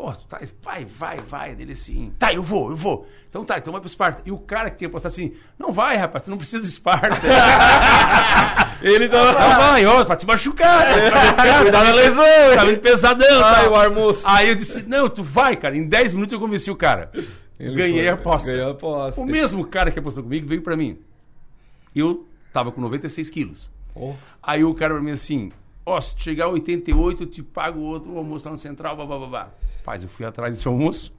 [0.00, 1.54] Pô, tu tá, vai, vai, vai.
[1.54, 3.06] Dele assim, tá, eu vou, eu vou.
[3.28, 4.22] Então tá, então vai pro Esparta.
[4.24, 7.20] E o cara que tinha postado assim, não vai, rapaz, tu não precisa do Esparta.
[8.80, 10.86] Ele não, não vai, ó, vai te machucar.
[11.60, 12.24] Cuidado na lesão.
[12.54, 13.44] Tá vindo pesadão.
[13.44, 13.70] Ai, tá.
[13.70, 14.26] o almoço.
[14.26, 15.76] Aí eu disse, não, tu vai, cara.
[15.76, 17.10] Em 10 minutos eu convenci o cara.
[17.58, 18.50] Ele Ganhei foi, a aposta.
[18.50, 19.20] Ganhou a aposta.
[19.20, 20.98] O mesmo cara que apostou comigo veio pra mim.
[21.94, 23.68] Eu tava com 96 quilos.
[23.94, 24.14] Oh.
[24.42, 25.52] Aí o cara pra mim assim,
[25.84, 29.18] ó, se chegar a 88, eu te pago outro almoço lá no Central, blá, blá,
[29.18, 29.54] blá, blá.
[29.84, 31.12] Paz, eu fui atrás desse almoço.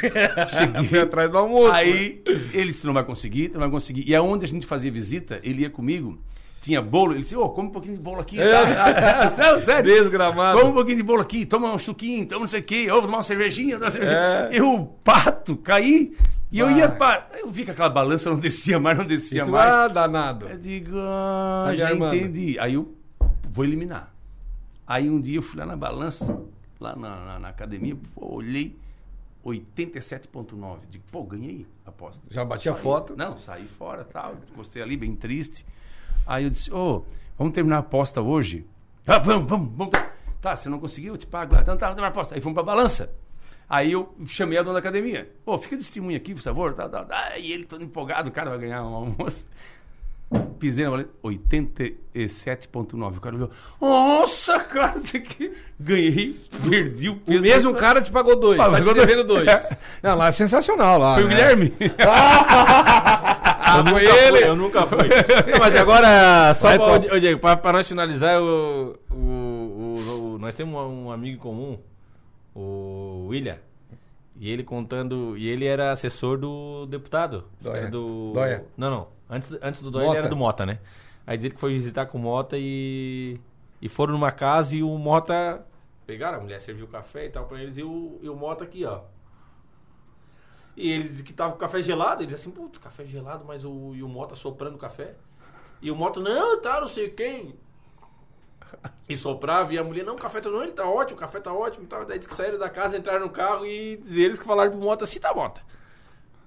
[0.88, 1.72] Fui atrás do almoço.
[1.72, 4.04] Aí ele disse, não vai conseguir, tu não vai conseguir.
[4.06, 6.18] E aonde a gente fazia visita, ele ia comigo,
[6.60, 8.36] tinha bolo, ele disse, ô, come um pouquinho de bolo aqui.
[8.42, 9.30] tá?
[9.30, 9.84] sério, sério.
[9.84, 10.58] Desgramado.
[10.58, 13.00] Come um pouquinho de bolo aqui, toma um suquinho, toma não sei o quê, ou
[13.00, 14.18] tomar uma cervejinha, uma cervejinha.
[14.18, 14.48] É.
[14.52, 16.12] Eu, pato, caí,
[16.50, 17.28] e eu ia para...
[17.38, 19.72] Eu vi que aquela balança não descia mais, não descia tu, mais.
[19.72, 20.48] ah, danado.
[20.48, 22.58] Eu digo, ah, Tá já entendi.
[22.58, 22.99] Aí eu
[23.50, 24.12] vou eliminar.
[24.86, 26.40] Aí um dia eu fui lá na balança,
[26.80, 28.76] lá na, na- na academia, pô, olhei
[29.44, 30.78] 87,9.
[30.90, 32.22] Digo, pô, ganhei a aposta.
[32.30, 33.16] Já bati a Saí- foto.
[33.16, 34.34] Não, saí fora tal.
[34.50, 35.64] Encostei ali, bem triste.
[36.26, 37.04] Aí eu disse, ô,
[37.38, 38.66] vamos terminar a aposta hoje?
[39.06, 39.92] Ah, vamos, vamos, vamos.
[40.40, 41.60] Tá, se não conseguir, eu te pago lá.
[41.62, 42.34] Então tá, vamos a aposta.
[42.34, 43.10] Aí fomos pra balança.
[43.68, 45.30] Aí eu chamei a dona da academia.
[45.44, 46.74] Pô, fica de testemunha aqui, por favor.
[46.74, 47.06] Tá, tá.
[47.28, 49.46] Aí ele todo empolgado, o cara vai ganhar um almoço.
[50.60, 53.16] Pisei na valeta, 87,9.
[53.16, 53.50] O cara olhou,
[53.80, 55.52] nossa, cara, isso aqui.
[55.78, 57.40] Ganhei, perdi o O peso.
[57.42, 58.58] mesmo cara te pagou dois.
[58.58, 58.96] Pagou tá te dois.
[59.06, 59.48] devendo dois.
[60.02, 61.14] Não, lá é sensacional lá.
[61.14, 61.34] Foi o né?
[61.34, 61.72] Guilherme.
[63.72, 64.44] Ah, foi Nunca fui, ele.
[64.48, 65.08] eu nunca fui.
[65.52, 70.54] Não, mas agora, só pra, Diego, pra, pra nós finalizar, o, o- o- o- nós
[70.56, 71.78] temos um, um amigo em comum,
[72.54, 73.58] o William.
[74.40, 75.36] E ele contando.
[75.36, 77.44] E ele era assessor do deputado.
[77.60, 77.76] Dóia.
[77.82, 78.64] Era do, Dóia.
[78.76, 79.06] Não, não.
[79.30, 80.04] Antes, antes do Mota.
[80.04, 80.80] ele era do Mota, né?
[81.26, 83.40] Aí diz ele que foi visitar com o Mota e.
[83.80, 85.64] E foram numa casa e o Mota.
[86.06, 88.84] Pegaram, a mulher serviu café e tal pra eles e o, e o Mota aqui,
[88.84, 89.02] ó.
[90.76, 92.22] E eles que tava com café gelado.
[92.22, 95.14] Eles assim, putz, café gelado, mas o, e o Mota soprando café.
[95.80, 97.54] E o Mota, não, tá, não sei quem.
[99.08, 101.40] E soprava, e a mulher, não, o café tá não, ele tá ótimo, o café
[101.40, 101.84] tá ótimo.
[101.84, 102.04] e tal.
[102.04, 105.04] Daí diz que saíram da casa, entraram no carro e eles que falaram pro Mota
[105.04, 105.62] assim, tá, Mota.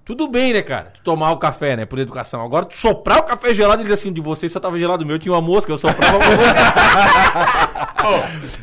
[0.05, 0.91] Tudo bem, né, cara?
[0.95, 2.41] Tu tomar o café, né, por educação.
[2.41, 5.07] Agora, tu soprar o café gelado, ele diz assim, de vocês só tava gelado o
[5.07, 6.43] meu, tinha uma mosca, eu soprava uma mosca.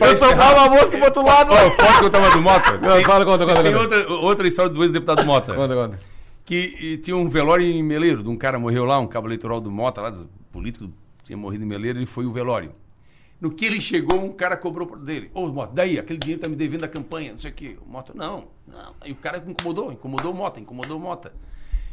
[0.04, 1.50] eu soprava uma mosca pro outro lado.
[1.52, 2.72] Ó, posso contar uma do Mota?
[2.72, 3.62] Não, Conta, conta, conta.
[3.62, 3.96] Tem conta.
[3.96, 5.54] outra, outra história do ex-deputado Mota.
[5.54, 5.98] Conta, conta.
[6.44, 9.62] que e, tinha um velório em Meleiro, de um cara morreu lá, um cabo eleitoral
[9.62, 10.90] do Mota, lá, do político,
[11.24, 12.72] tinha morrido em Meleiro, ele foi o velório.
[13.40, 15.30] No que ele chegou, um cara cobrou dele.
[15.32, 17.78] Ô, Mota, daí, aquele dinheiro tá me devendo da campanha, não sei o quê.
[17.80, 18.94] O Mota, não, não.
[19.00, 21.32] Aí o cara incomodou, incomodou o Mota, incomodou o Mota.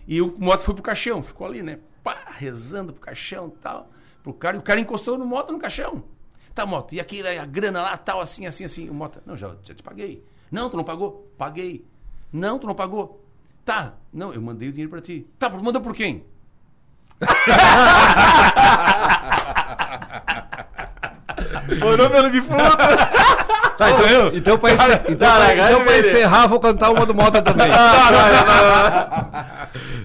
[0.06, 1.80] E o Mota foi pro caixão, ficou ali, né?
[2.04, 3.90] Pá, rezando pro caixão e tal.
[4.22, 6.04] Pro cara, e o cara encostou no Mota no caixão.
[6.54, 8.90] Tá, Mota, e aquilo, a grana lá, tal, assim, assim, assim.
[8.90, 10.26] O Mota, não, já, já te paguei.
[10.52, 11.32] Não, tu não pagou?
[11.38, 11.86] Paguei.
[12.32, 13.24] Não, tu não pagou.
[13.64, 15.26] Tá, não, eu mandei o dinheiro pra ti.
[15.40, 16.26] Tá, mandou por quem?
[21.80, 22.78] Morou pelo defunto.
[23.78, 27.42] Tá, então, então pra, encer- então, pra- então pra encerrar, vou cantar uma do Mota
[27.44, 27.68] também.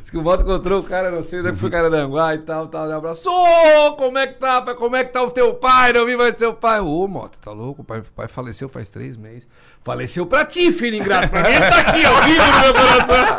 [0.00, 2.38] Diz que o Mota encontrou o cara, não sei onde é que foi Cararanguá e
[2.38, 2.86] tal, tal.
[2.88, 3.22] Um abraço.
[3.28, 4.60] Ô, como é que tá?
[4.60, 4.74] pai?
[4.74, 5.92] Como é que tá o teu pai?
[5.92, 6.80] Não vi mais teu pai.
[6.80, 7.82] Ô, Mota, tá louco?
[7.82, 9.44] O pai, o pai faleceu faz três meses.
[9.84, 11.28] Faleceu pra ti, filho ingrato.
[11.30, 13.36] Pra mim tá aqui, ó, vivo no meu coração.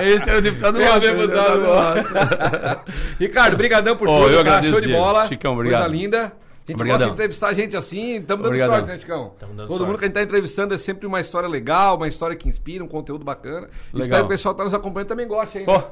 [0.00, 1.00] Esse era o deputado o Mota.
[1.00, 2.80] deputado Mota.
[3.18, 4.62] Ricardo, brigadão por Ô, tudo, eu tá?
[4.62, 5.26] Show de bola.
[5.28, 5.90] Chicão, Coisa obrigado.
[5.92, 6.32] linda.
[6.64, 6.98] A gente Obrigadão.
[6.98, 8.76] gosta de entrevistar gente assim, estamos dando Obrigadão.
[8.76, 9.32] sorte, né, Chicão?
[9.38, 9.84] Todo sorte.
[9.84, 12.84] mundo que a gente tá entrevistando é sempre uma história legal, uma história que inspira,
[12.84, 13.68] um conteúdo bacana.
[13.92, 14.00] Legal.
[14.00, 15.60] Espero que o pessoal que tá nos acompanhando também goste.
[15.60, 15.84] Pô, né?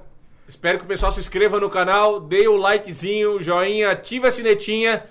[0.46, 5.04] Espero que o pessoal se inscreva no canal, dê o likezinho, joinha, ative a sinetinha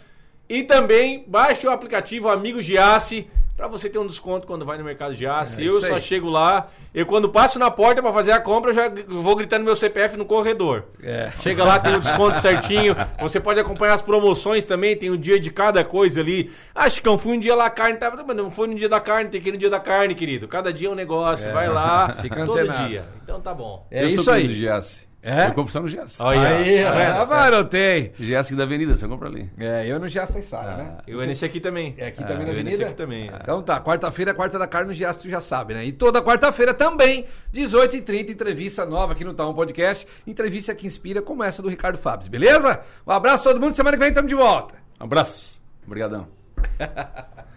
[0.47, 3.27] e também baixe o aplicativo Amigos Giasse
[3.59, 5.61] pra você ter um desconto quando vai no mercado Giasse.
[5.61, 6.01] É eu só aí.
[6.01, 9.65] chego lá, eu quando passo na porta pra fazer a compra, eu já vou gritando
[9.65, 10.85] meu CPF no corredor.
[11.03, 11.29] É.
[11.41, 12.95] Chega lá, tem o desconto certinho.
[13.19, 16.49] Você pode acompanhar as promoções também, tem o dia de cada coisa ali.
[16.73, 18.23] Ah, Chicão, fui um dia lá, a carne tava.
[18.25, 20.47] Mas não foi no dia da carne, tem que ir no dia da carne, querido.
[20.47, 22.87] Cada dia é um negócio, vai lá, Fica todo antenado.
[22.87, 23.03] dia.
[23.21, 23.85] Então tá bom.
[23.91, 24.47] É eu isso sou aí.
[25.21, 25.47] É?
[25.47, 26.15] Eu compro só no Giasse.
[26.21, 28.13] Olha Aí, tá ah, mas não tem.
[28.17, 29.51] Giasse da Avenida, você compra ali.
[29.57, 30.97] É, eu no Giasta tem Sara, né?
[31.05, 31.93] Eu nesse aqui também.
[31.97, 32.85] É aqui também na eu nesse Avenida?
[32.85, 33.31] aqui também.
[33.41, 35.85] Então tá, quarta-feira, quarta da carne no Giasta, tu já sabe, né?
[35.85, 40.07] E toda quarta-feira também, 18h30, entrevista nova aqui no Taon Podcast.
[40.25, 42.81] Entrevista que inspira, como essa do Ricardo Fabs, beleza?
[43.05, 44.75] Um abraço a todo mundo, semana que vem estamos de volta.
[45.01, 45.59] Um abraço.
[45.85, 46.27] Obrigadão.